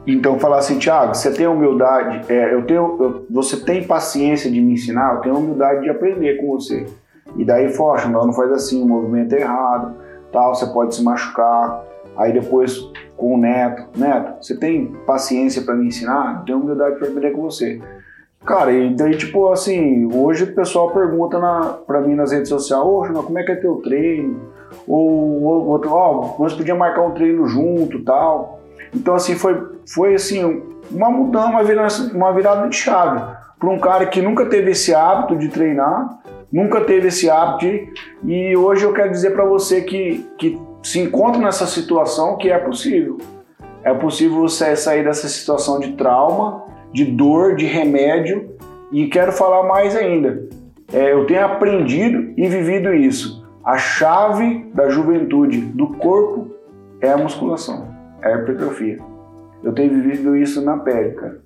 [0.07, 4.61] Então falar assim, Thiago, você tem humildade, é, eu tenho, eu- você tem paciência de
[4.61, 6.87] me ensinar, eu tenho humildade de aprender com você.
[7.37, 9.95] E daí, Focha, não, não faz assim, o movimento é errado,
[10.33, 11.85] tal, você pode se machucar.
[12.17, 16.45] Aí depois com o Neto, Neto, você tem paciência para me ensinar?
[16.45, 17.81] Tenho humildade para aprender com você.
[18.45, 22.83] Cara, e daí, tipo, assim, hoje o pessoal pergunta na, pra mim nas redes sociais,
[22.85, 24.41] ô, Júnior, como é que é teu treino?
[24.89, 28.61] Ou, ou outro, ó, nós podíamos marcar um treino junto tal.
[28.93, 30.61] Então, assim, foi, foi assim,
[30.91, 33.21] uma mudança, uma virada, uma virada de chave.
[33.61, 36.19] Para um cara que nunca teve esse hábito de treinar,
[36.53, 37.93] nunca teve esse hábito de,
[38.25, 42.59] e hoje eu quero dizer para você que, que se encontra nessa situação que é
[42.59, 43.19] possível.
[43.85, 48.57] É possível você sair dessa situação de trauma, de dor, de remédio,
[48.91, 50.49] e quero falar mais ainda.
[50.93, 53.43] É, eu tenho aprendido e vivido isso.
[53.65, 56.55] A chave da juventude do corpo
[57.01, 57.89] é a musculação,
[58.21, 58.99] é a hipertrofia.
[59.63, 61.41] Eu tenho vivido isso na pele, cara.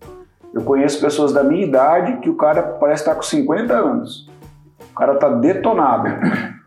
[0.53, 4.28] Eu conheço pessoas da minha idade que o cara parece estar com 50 anos.
[4.91, 6.09] O cara tá detonado.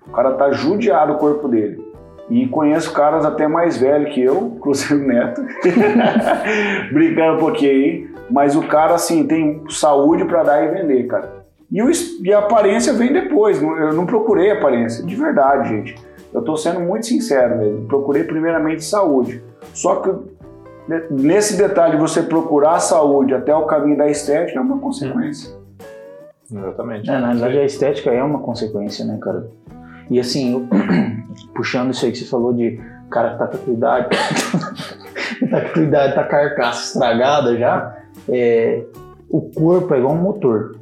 [0.07, 1.88] O cara tá judiado o corpo dele.
[2.30, 5.41] E conheço caras até mais velhos que eu, inclusive o Neto.
[6.93, 8.09] Brincando um pouquinho aí.
[8.30, 11.39] Mas o cara, assim, tem saúde para dar e vender, cara.
[11.71, 11.89] E, o,
[12.23, 13.61] e a aparência vem depois.
[13.61, 15.95] não- Eu não procurei aparência, de verdade, gente.
[16.32, 17.88] Eu tô sendo muito sincero mesmo.
[17.88, 19.41] Procurei primeiramente saúde.
[19.73, 20.09] Só que
[20.88, 25.51] ne- nesse detalhe, você procurar a saúde até o caminho da estética é uma consequência.
[26.51, 27.09] Exatamente.
[27.09, 29.47] É, na verdade, a estética é uma consequência, né, cara?
[30.10, 30.68] E assim, eu-
[31.53, 32.80] puxando isso aí que você falou de
[33.12, 37.57] cara que tá com a tua idade, tá com a tua idade, tá carcaça estragada
[37.57, 37.95] já,
[38.28, 38.84] é,
[39.30, 40.76] o corpo é igual um motor.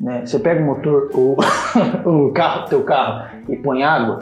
[0.00, 0.26] Né?
[0.26, 1.36] Você pega o motor, o,
[2.28, 4.20] o carro, teu carro, e põe água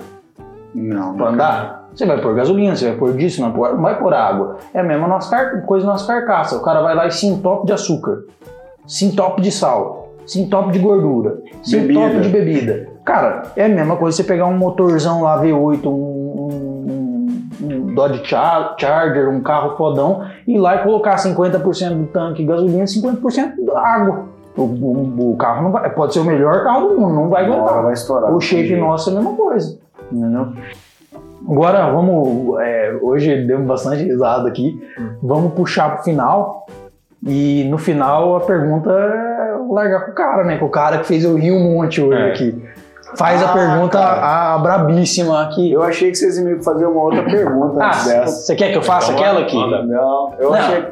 [0.75, 3.83] Não, pra andar, você vai pôr gasolina, você vai pôr disso, não vai pôr- não
[3.83, 4.59] vai pôr água.
[4.73, 6.57] É a mesma nossa car- coisa da nossa carcaça.
[6.57, 8.25] O cara vai lá e se entope de açúcar,
[8.87, 12.01] se entope de sal, se entope de gordura, se Bebida.
[12.01, 12.89] entope de bebida.
[13.05, 18.23] Cara, é a mesma coisa você pegar um motorzão lá V8, um, um- um Dodge
[18.25, 22.85] Char- Charger, um carro fodão, e ir lá e colocar 50% do tanque de gasolina
[22.85, 24.25] e 50% da água.
[24.57, 27.45] O, o- o carro não vai, pode ser o melhor carro do mundo, não vai
[27.45, 27.83] aguentar.
[27.83, 28.35] vai estourar.
[28.35, 29.79] O shape nosso é a mesma coisa.
[30.11, 30.49] Entendeu?
[31.49, 32.61] Agora vamos.
[32.61, 34.81] é, hoje demos bastante risada aqui.
[35.23, 36.66] Vamos puxar pro final.
[37.27, 40.59] E no final a pergunta é largar com o cara, né?
[40.59, 42.29] Com o cara que fez eu rir um monte hoje É.
[42.31, 42.64] aqui.
[43.14, 44.55] Faz a Ah, pergunta cara.
[44.55, 45.70] a, brabíssima aqui.
[45.70, 48.27] Eu achei que vocês iam me fazer uma outra pergunta Ah, antes dessa.
[48.37, 49.55] você quer que eu faça Então, aquela aqui?
[49.57, 50.55] Não, eu, Não.
[50.59, 50.85] Achei,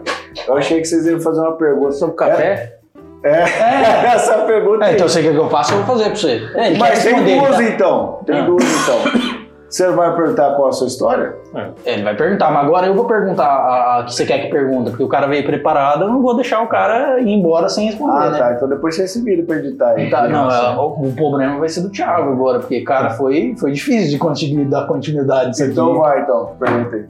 [0.46, 2.76] eu achei que vocês iam fazer uma pergunta Sobre café?
[3.24, 3.42] É,
[4.14, 4.94] essa pergunta É, aí.
[4.96, 6.42] então você quer que eu faça, eu vou fazer pra você.
[6.56, 7.62] É, Mas tem duas tá?
[7.62, 8.18] então.
[8.26, 8.42] Tem Ah.
[8.44, 9.39] duas então.
[9.70, 11.36] Você vai perguntar qual a sua história?
[11.54, 14.48] É, Ele vai perguntar, mas agora eu vou perguntar a, a que você quer que
[14.50, 17.86] pergunta, porque o cara veio preparado, eu não vou deixar o cara ir embora sem
[17.86, 18.38] responder, Ah, né?
[18.38, 18.52] tá.
[18.54, 20.10] Então depois você se vira pra editar aí.
[20.10, 23.70] Tá, não, é, o, o problema vai ser do Thiago agora, porque, cara, foi, foi
[23.70, 25.98] difícil de continu- dar continuidade nisso Então aqui.
[26.00, 26.56] vai, então.
[26.58, 27.04] Pergunta aí.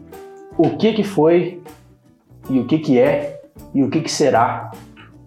[0.59, 1.63] O que que foi,
[2.51, 3.41] e o que que é,
[3.73, 4.71] e o que que será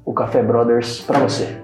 [0.05, 1.57] o Café Brothers pra você?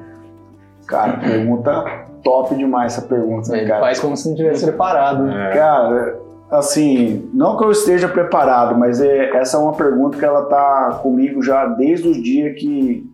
[0.87, 1.83] Cara, pergunta
[2.23, 3.81] top demais essa pergunta, né, cara?
[3.81, 5.23] faz como se não tivesse preparado.
[5.23, 5.49] né?
[5.49, 5.53] É.
[5.53, 6.19] Cara,
[6.51, 10.99] assim, não que eu esteja preparado, mas é, essa é uma pergunta que ela tá
[11.01, 13.09] comigo já desde o dia que,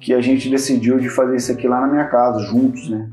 [0.00, 3.08] que a gente decidiu de fazer isso aqui lá na minha casa, juntos, né?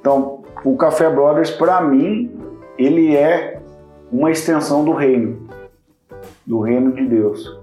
[0.00, 2.30] Então, o Café Brothers, para mim,
[2.78, 3.60] ele é
[4.10, 5.48] uma extensão do reino,
[6.46, 7.58] do reino de Deus.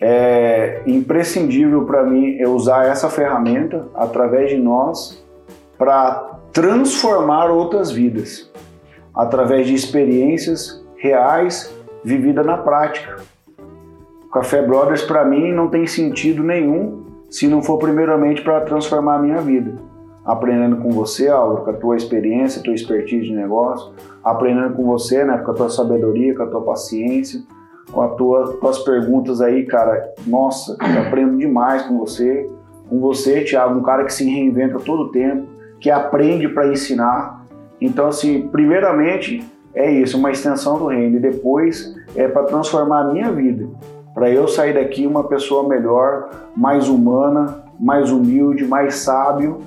[0.00, 5.25] É imprescindível para mim eu usar essa ferramenta através de nós
[5.78, 8.50] para transformar outras vidas
[9.14, 11.74] através de experiências reais
[12.04, 13.16] vividas na prática.
[14.26, 19.16] O Café Brothers para mim não tem sentido nenhum se não for primeiramente para transformar
[19.16, 19.74] a minha vida.
[20.24, 23.92] Aprendendo com você, Álvaro, com a tua experiência, tua expertise de negócio,
[24.24, 27.42] aprendendo com você, né, com a tua sabedoria, com a tua paciência,
[27.92, 30.12] com as tua, tuas perguntas aí, cara.
[30.26, 32.48] Nossa, aprendo demais com você.
[32.88, 35.46] Com você, Thiago, um cara que se reinventa todo o tempo,
[35.80, 37.44] que aprende para ensinar.
[37.80, 43.12] Então, assim, primeiramente é isso, uma extensão do reino, e depois é para transformar a
[43.12, 43.68] minha vida,
[44.14, 49.58] para eu sair daqui uma pessoa melhor, mais humana, mais humilde, mais sábio,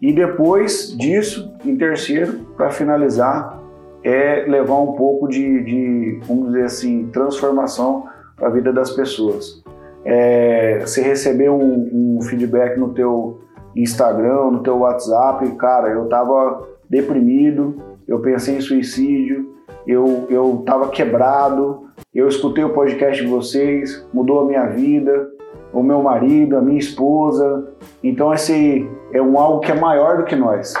[0.00, 3.58] e depois disso, em terceiro, para finalizar,
[4.02, 8.06] é levar um pouco de, de, vamos dizer assim, transformação
[8.36, 9.62] para a vida das pessoas.
[10.04, 13.40] É, você receber um, um feedback no teu
[13.76, 19.54] Instagram, no teu WhatsApp, cara, eu tava deprimido, eu pensei em suicídio,
[19.86, 25.28] eu, eu tava quebrado, eu escutei o podcast de vocês, mudou a minha vida,
[25.72, 27.68] o meu marido, a minha esposa.
[28.02, 30.74] Então esse é um algo que é maior do que nós.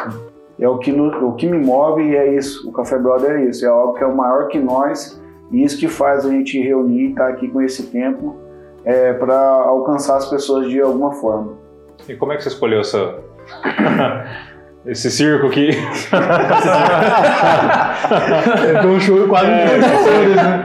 [0.58, 2.68] É o que, no- o que me move e é isso.
[2.68, 3.64] O Café Brother é isso.
[3.64, 5.20] É algo que é maior que nós
[5.52, 8.36] e isso que faz a gente reunir e estar aqui com esse tempo
[8.84, 11.52] é, para alcançar as pessoas de alguma forma.
[12.08, 13.14] E como é que você escolheu essa...
[14.86, 15.70] esse circo aqui?
[18.82, 20.64] Foi um show quase um né?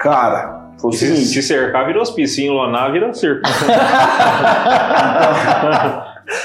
[0.00, 2.36] Cara, foi Se, se cercar, vira hospício.
[2.36, 3.42] Se enlonar, vira circo.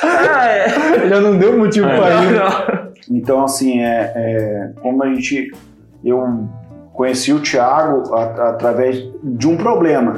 [0.03, 1.07] Ah, é.
[1.07, 1.97] Já não deu motivo É.
[1.97, 2.31] pra ir.
[2.33, 2.85] Não.
[3.09, 5.51] Então, assim, é, é, como a gente.
[6.03, 6.47] Eu
[6.93, 10.15] conheci o Thiago a- através de um problema.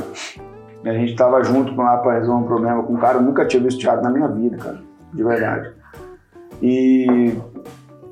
[0.87, 3.17] A gente estava junto lá para resolver um problema com um cara.
[3.17, 4.79] Eu nunca tinha visto Thiago na minha vida, cara.
[5.13, 5.71] De verdade.
[6.61, 7.33] E,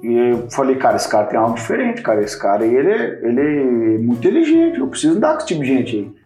[0.04, 2.22] e eu falei, cara, esse cara tem algo diferente, cara.
[2.22, 4.80] Esse cara, ele ele é muito inteligente.
[4.80, 6.26] Eu preciso andar com esse tipo de gente aí.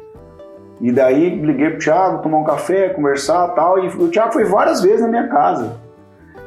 [0.82, 3.84] E daí liguei pro Thiago, tomar um café, conversar tal.
[3.84, 5.78] E o Thiago foi várias vezes na minha casa.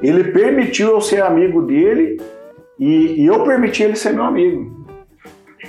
[0.02, 2.20] Ele permitiu eu ser amigo dele
[2.78, 4.81] e, e eu permiti ele ser meu amigo.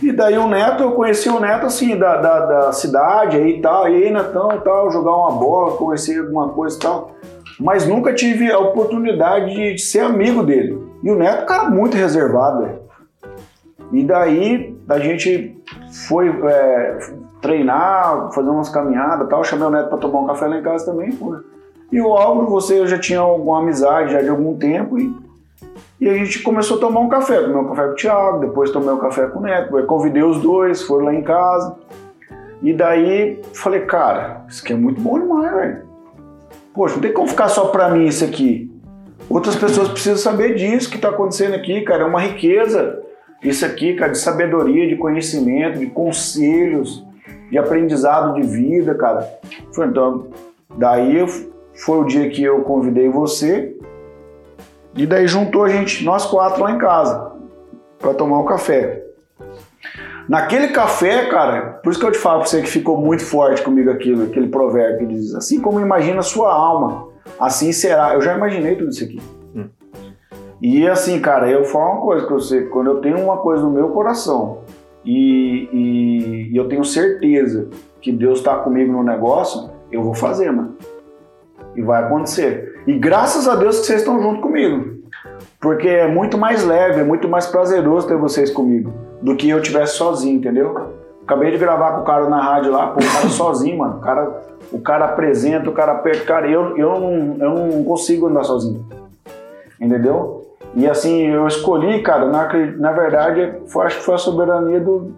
[0.04, 3.62] E daí o Neto, eu conheci o Neto assim, da, da, da cidade aí e
[3.62, 7.12] tal, e aí Netão e tal, jogar uma bola, conhecer alguma coisa e tal.
[7.58, 10.78] Mas nunca tive a oportunidade de, de ser amigo dele.
[11.02, 12.68] E o Neto, cara, muito reservado.
[13.94, 15.58] E daí a gente
[16.08, 16.98] foi é,
[17.42, 19.42] treinar, fazer umas caminhadas e tal.
[19.46, 21.38] Chamei o Neto pra tomar um café lá em casa também, pô.
[21.94, 25.16] E o Álvaro, você eu já tinha alguma amizade já de algum tempo e,
[26.04, 27.42] e a gente começou a tomar um café.
[27.42, 29.78] Tomei um café com o Thiago, depois tomei um café com o Neto.
[29.78, 31.78] Eu convidei os dois, foram lá em casa.
[32.62, 35.82] E daí falei, cara, isso aqui é muito bom demais, velho.
[36.74, 38.70] Poxa, não tem como ficar só pra mim isso aqui.
[39.30, 42.04] Outras pessoas precisam saber disso que tá acontecendo aqui, cara.
[42.04, 43.02] É uma riqueza
[43.42, 47.06] isso aqui, cara, de sabedoria, de conhecimento, de conselhos,
[47.50, 49.26] de aprendizado de vida, cara.
[49.72, 50.28] Então,
[50.78, 51.26] daí
[51.74, 53.74] foi o dia que eu convidei você
[54.96, 57.32] e daí juntou a gente, nós quatro lá em casa,
[58.00, 59.04] para tomar um café.
[60.28, 63.62] Naquele café, cara, por isso que eu te falo pra você que ficou muito forte
[63.62, 68.14] comigo aquilo, aquele provérbio que diz assim como imagina a sua alma, assim será.
[68.14, 69.20] Eu já imaginei tudo isso aqui.
[69.54, 69.68] Hum.
[70.62, 73.72] E assim, cara, eu falo uma coisa pra você, quando eu tenho uma coisa no
[73.72, 74.60] meu coração
[75.04, 77.68] e, e, e eu tenho certeza
[78.00, 80.78] que Deus está comigo no negócio, eu vou fazer, mano.
[81.76, 82.82] E vai acontecer.
[82.86, 85.04] E graças a Deus que vocês estão junto comigo.
[85.60, 89.62] Porque é muito mais leve, é muito mais prazeroso ter vocês comigo do que eu
[89.62, 90.92] tivesse sozinho, entendeu?
[91.24, 93.98] Acabei de gravar com o cara na rádio lá, pô, o cara sozinho, mano.
[93.98, 96.26] O cara, o cara apresenta, o cara aperta.
[96.26, 98.86] Cara, eu, eu, não, eu não consigo andar sozinho.
[99.80, 100.44] Entendeu?
[100.76, 105.14] E assim, eu escolhi, cara, na, na verdade, foi, acho que foi a soberania do,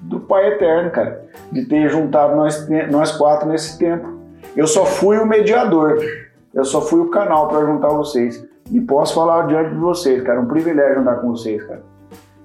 [0.00, 4.19] do Pai Eterno, cara, de ter juntado nós, nós quatro nesse tempo.
[4.56, 5.98] Eu só fui o mediador,
[6.52, 8.44] eu só fui o canal para juntar vocês.
[8.70, 11.82] E posso falar diante de vocês, cara, é um privilégio andar com vocês, cara.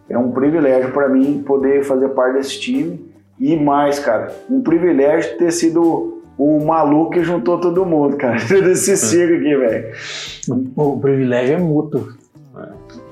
[0.10, 3.14] É um privilégio para mim poder fazer parte desse time.
[3.39, 8.38] E mais, cara, um privilégio ter sido o maluco que juntou todo mundo, cara.
[8.47, 9.93] Todo esse circo aqui, velho.
[10.76, 12.08] O privilégio é mútuo.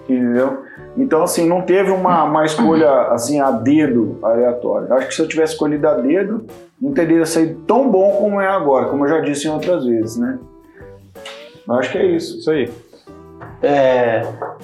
[0.03, 0.63] Entendeu?
[0.97, 4.93] Então, assim, não teve uma, uma escolha assim a dedo aleatória.
[4.93, 6.45] Acho que se eu tivesse escolhido a dedo,
[6.83, 10.17] não teria saído tão bom como é agora, como eu já disse em outras vezes,
[10.17, 10.37] né?
[11.67, 12.39] Eu acho que é isso.
[12.39, 12.69] Isso aí
[13.63, 14.21] é,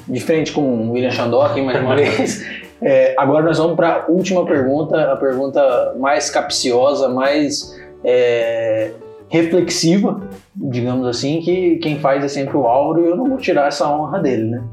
[0.07, 1.09] diferente com o William
[1.45, 2.45] aqui mais uma vez.
[2.81, 8.91] É, agora nós vamos para a última pergunta, a pergunta mais capciosa, mais é,
[9.29, 10.21] reflexiva,
[10.55, 13.89] digamos assim, que quem faz é sempre o Auro e eu não vou tirar essa
[13.89, 14.63] honra dele, né?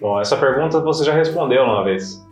[0.00, 2.22] Bom, essa pergunta você já respondeu uma vez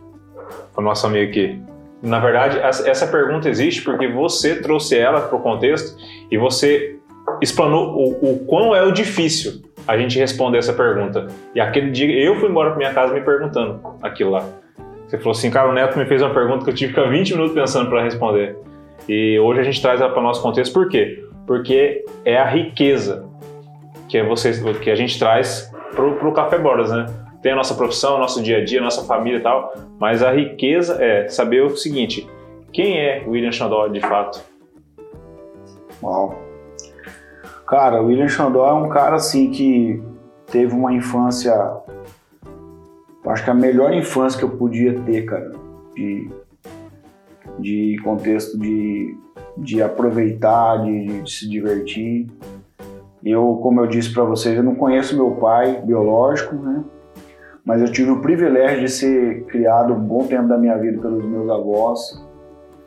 [0.73, 1.59] para o nosso amigo aqui.
[2.05, 5.97] Na verdade, essa pergunta existe porque você trouxe ela para o contexto
[6.29, 6.97] e você
[7.41, 11.27] explanou o, o quão é o difícil a gente responder essa pergunta.
[11.55, 14.45] E aquele dia eu fui embora para minha casa me perguntando aquilo lá.
[15.07, 17.11] Você falou assim, cara, o Neto me fez uma pergunta que eu tive que ficar
[17.11, 18.55] 20 minutos pensando para responder.
[19.09, 21.25] E hoje a gente traz ela para o nosso contexto, por quê?
[21.47, 23.25] Porque é a riqueza
[24.07, 27.07] que, é vocês, que a gente traz para o Café Bordas, né?
[27.45, 30.97] Tem a nossa profissão, nosso dia a dia, nossa família e tal, mas a riqueza
[30.99, 32.27] é saber o seguinte:
[32.73, 34.41] quem é William Chandor de fato?
[36.01, 36.41] Uau.
[37.67, 40.01] Cara, o William Xandó é um cara assim que
[40.47, 41.53] teve uma infância.
[43.27, 45.51] Acho que a melhor infância que eu podia ter, cara.
[45.93, 46.27] De,
[47.59, 49.15] de contexto de,
[49.55, 52.25] de aproveitar, de, de se divertir.
[53.23, 56.83] Eu, como eu disse para vocês, eu não conheço meu pai biológico, né?
[57.65, 61.25] Mas eu tive o privilégio de ser criado um bom tempo da minha vida pelos
[61.25, 62.23] meus avós.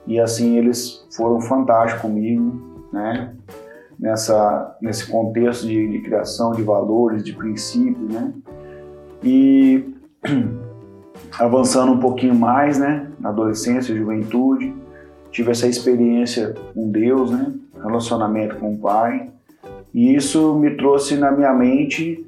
[0.06, 3.34] E assim, eles foram fantásticos comigo, né?
[3.98, 8.32] nessa, nesse contexto de, de criação de valores, de princípios, né?
[9.22, 9.84] E
[11.38, 13.10] avançando um pouquinho mais, né?
[13.18, 14.74] Na adolescência, juventude,
[15.30, 17.52] tive essa experiência com Deus, né?
[17.82, 19.30] Relacionamento com o Pai.
[19.92, 22.24] E isso me trouxe na minha mente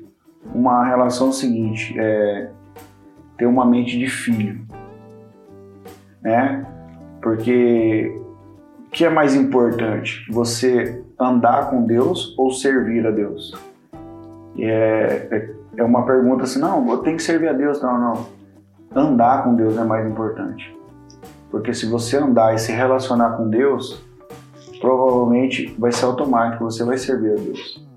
[0.55, 2.51] uma relação seguinte, é
[3.37, 4.61] ter uma mente de filho,
[6.23, 6.67] né?
[7.23, 8.15] Porque
[8.87, 10.27] o que é mais importante?
[10.31, 13.55] Você andar com Deus ou servir a Deus?
[14.59, 17.81] É, é, é, uma pergunta assim, não, eu tenho que servir a Deus.
[17.81, 18.27] Não, não.
[18.95, 20.77] Andar com Deus é mais importante.
[21.51, 24.03] Porque se você andar e se relacionar com Deus,
[24.81, 27.90] provavelmente vai ser automático, você vai servir a Deus.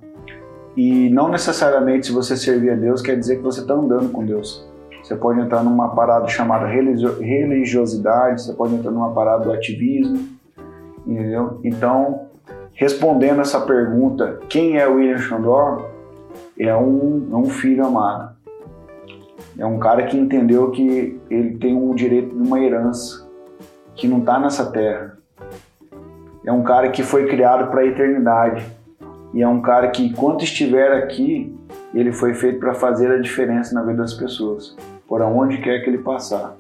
[0.76, 4.26] E não necessariamente se você servir a Deus quer dizer que você está andando com
[4.26, 4.68] Deus.
[5.04, 10.30] Você pode entrar numa parada chamada religiosidade, você pode entrar numa parada do ativismo,
[11.06, 11.60] entendeu?
[11.64, 12.30] Então,
[12.76, 15.90] Respondendo essa pergunta, quem é William Chandor?
[16.58, 18.36] É um, é um filho amado.
[19.58, 23.30] É um cara que entendeu que ele tem o direito de uma herança
[23.96, 25.18] que não está nessa terra.
[26.44, 28.66] É um cara que foi criado para a eternidade.
[29.34, 31.56] E é um cara que, enquanto estiver aqui,
[31.94, 34.76] ele foi feito para fazer a diferença na vida das pessoas,
[35.08, 36.56] por aonde quer que ele passar.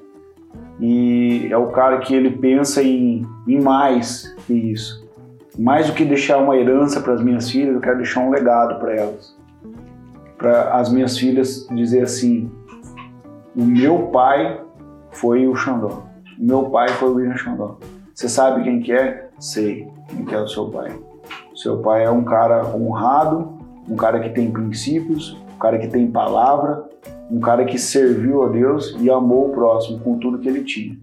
[0.80, 5.04] E é o cara que ele pensa em, em mais que isso
[5.58, 8.80] mais do que deixar uma herança para as minhas filhas, eu quero deixar um legado
[8.80, 9.36] para elas.
[10.38, 12.52] Para as minhas filhas dizer assim:
[13.56, 14.62] o meu pai
[15.12, 16.04] foi o Xandó.
[16.38, 17.78] Meu pai foi o William Xandó.
[18.14, 19.30] Você sabe quem que é?
[19.40, 20.92] Sei quem que é o seu pai.
[21.56, 23.54] Seu pai é um cara honrado,
[23.90, 26.84] um cara que tem princípios, um cara que tem palavra,
[27.30, 30.98] um cara que serviu a Deus e amou o próximo com tudo que ele tinha.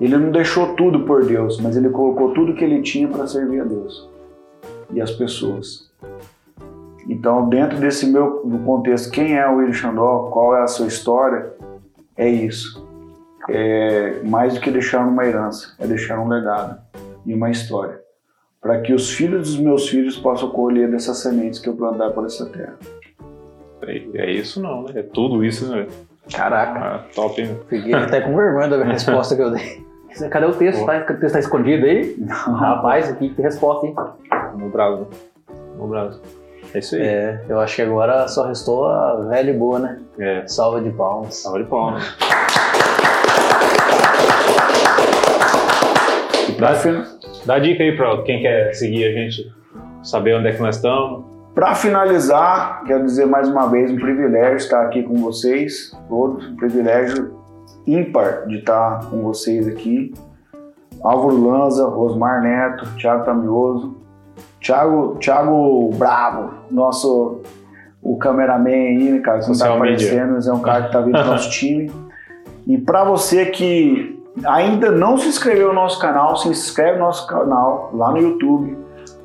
[0.00, 3.60] Ele não deixou tudo por Deus, mas ele colocou tudo que ele tinha para servir
[3.60, 4.08] a Deus
[4.92, 5.90] e as pessoas.
[7.08, 10.86] Então, dentro desse meu do contexto, quem é o William Xandó, qual é a sua
[10.86, 11.52] história,
[12.16, 12.86] é isso.
[13.48, 16.80] É mais do que deixar uma herança, é deixar um legado
[17.26, 18.00] e uma história,
[18.64, 22.24] para que os filhos dos meus filhos possam colher dessas sementes que eu plantar por
[22.24, 22.74] essa terra.
[23.82, 24.92] É, é isso não, né?
[24.96, 25.86] É tudo isso, né?
[26.34, 27.60] Caraca, Ah, top, hein?
[27.68, 29.84] fiquei até com vergonha da resposta que eu dei.
[30.30, 30.86] Cadê o texto?
[30.86, 30.96] Tá?
[31.10, 32.16] O texto tá escondido aí?
[32.26, 33.94] Rapaz, aqui que resposta, hein?
[34.56, 35.08] No Brasil.
[35.76, 36.22] No Brasil.
[36.72, 37.02] É isso aí.
[37.02, 40.00] É, eu acho que agora só restou a velha e boa, né?
[40.18, 40.46] É.
[40.46, 41.34] Salva de palmas.
[41.34, 42.16] Salva de palmas.
[46.48, 47.02] E para fin
[47.46, 49.52] Dá dica aí pra quem quer seguir a gente,
[50.02, 51.24] saber onde é que nós estamos.
[51.54, 56.56] pra finalizar, quero dizer mais uma vez um privilégio estar aqui com vocês, todos, um
[56.56, 57.34] privilégio
[57.86, 60.12] ímpar de estar com vocês aqui.
[61.02, 63.94] Álvaro Lanza, Rosmar Neto, Thiago Tamioso,
[64.60, 67.42] Thiago, Thiago Bravo, nosso
[68.02, 69.94] o cameraman aí, né, cara, que não tá media.
[70.06, 71.90] aparecendo, mas é um cara que tá vindo do nosso time.
[72.66, 77.26] E para você que ainda não se inscreveu no nosso canal, se inscreve no nosso
[77.26, 78.76] canal lá no YouTube,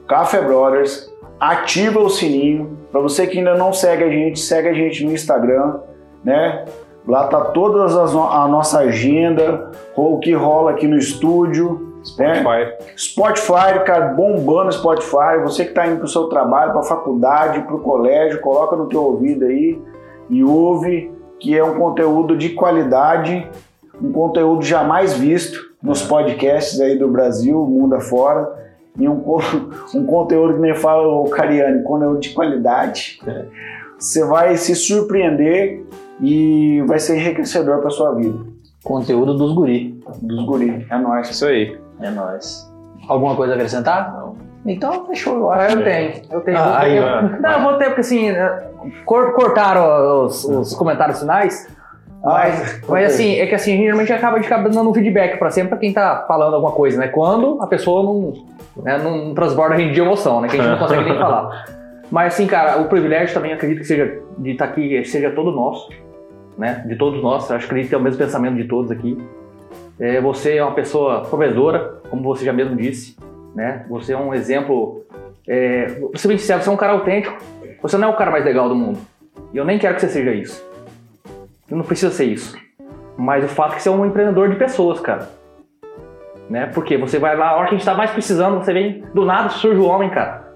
[0.08, 2.78] Café Brothers, ativa o sininho.
[2.92, 5.80] Para você que ainda não segue a gente, segue a gente no Instagram,
[6.24, 6.66] né?
[7.08, 12.42] Lá tá toda a nossa agenda, o que rola aqui no estúdio, né?
[12.42, 12.94] Spotify.
[12.96, 15.40] Spotify, cara, bombando Spotify.
[15.44, 18.76] Você que está indo para o seu trabalho, para a faculdade, para o colégio, coloca
[18.76, 19.82] no teu ouvido aí
[20.30, 23.50] e ouve, que é um conteúdo de qualidade,
[24.02, 28.48] um conteúdo jamais visto nos podcasts aí do Brasil, mundo afora.
[28.98, 29.24] E um,
[29.96, 33.20] um conteúdo que nem fala o Cariani, conteúdo de qualidade.
[33.98, 35.86] Você vai se surpreender
[36.22, 38.38] e vai ser enriquecedor para sua vida.
[38.84, 40.02] Conteúdo dos guri.
[40.22, 41.30] Dos guri, é nóis.
[41.30, 41.78] Isso aí.
[42.02, 42.70] É nóis.
[43.08, 44.14] Alguma coisa a acrescentar?
[44.14, 44.36] Não.
[44.66, 45.78] Então, fechou, eu Ah, acho.
[45.78, 46.58] eu tenho, eu tenho.
[46.58, 47.22] Ah, vou ter- aí, eu- ó.
[47.42, 48.28] não, eu vou ter, porque assim,
[49.06, 51.68] cor- cortaram os, os comentários finais.
[52.24, 52.90] Mas, ok.
[52.90, 55.78] mas assim, é que assim, geralmente acaba de ficar dando um feedback pra sempre pra
[55.78, 57.08] quem tá falando alguma coisa, né?
[57.08, 58.34] Quando a pessoa não,
[58.84, 60.50] né, não transborda a gente de emoção, né?
[60.50, 61.66] Que a gente não consegue nem falar.
[62.12, 65.90] Mas assim, cara, o privilégio também acredito que seja de estar aqui, seja todo nosso,
[66.58, 66.84] né?
[66.86, 67.50] De todos nós.
[67.52, 69.18] Acho que acredito que é o mesmo pensamento de todos aqui.
[70.00, 73.16] É, você é uma pessoa provedora, como você já mesmo disse,
[73.56, 73.86] né?
[73.90, 75.06] Você é um exemplo.
[75.48, 77.38] É, vou ser bem sincero, você é um cara autêntico.
[77.82, 79.00] Você não é o cara mais legal do mundo.
[79.54, 80.69] E eu nem quero que você seja isso.
[81.70, 82.58] Não precisa ser isso.
[83.18, 85.30] Mas o fato é que você é um empreendedor de pessoas, cara.
[86.50, 86.68] Né?
[86.68, 89.26] Porque você vai lá, a hora que a gente tá mais precisando, você vem, do
[89.26, 90.50] nada surge o homem, cara.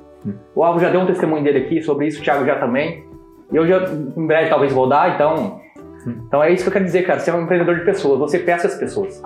[0.55, 3.03] O Alvo já deu um testemunho dele aqui sobre isso, o Thiago já também.
[3.51, 5.61] E eu já, em breve, talvez vou dar, então.
[6.07, 7.19] Então é isso que eu quero dizer, cara.
[7.19, 9.21] Você é um empreendedor de pessoas, você pesca as pessoas.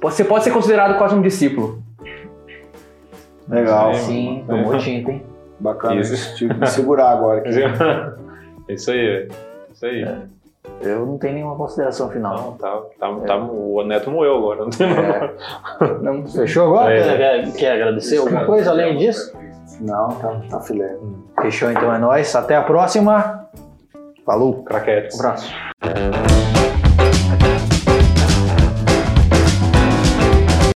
[0.00, 1.82] Você pode ser considerado quase um discípulo.
[3.48, 3.92] Legal.
[3.94, 5.22] Sim, tomou tinta, hein?
[5.58, 6.00] Bacana.
[6.00, 6.36] Isso.
[6.36, 7.50] Tive que me segurar agora aqui.
[8.68, 9.28] É isso aí, velho.
[9.72, 10.04] Isso aí.
[10.82, 12.36] Eu não tenho nenhuma consideração final.
[12.36, 14.60] Não, tá, tá, tá, o Neto moeu agora.
[14.64, 15.34] Não tem É.
[16.02, 16.92] Não, fechou agora?
[16.94, 17.02] É.
[17.02, 19.32] Quer, quer- quer agradecer alguma coisa além disso?
[19.80, 20.96] Não, tá, tá filé.
[21.40, 22.34] Fechou, então é nóis.
[22.36, 23.48] Até a próxima.
[24.26, 24.62] Falou.
[24.64, 25.16] Craquete.
[25.16, 26.39] Um abraço.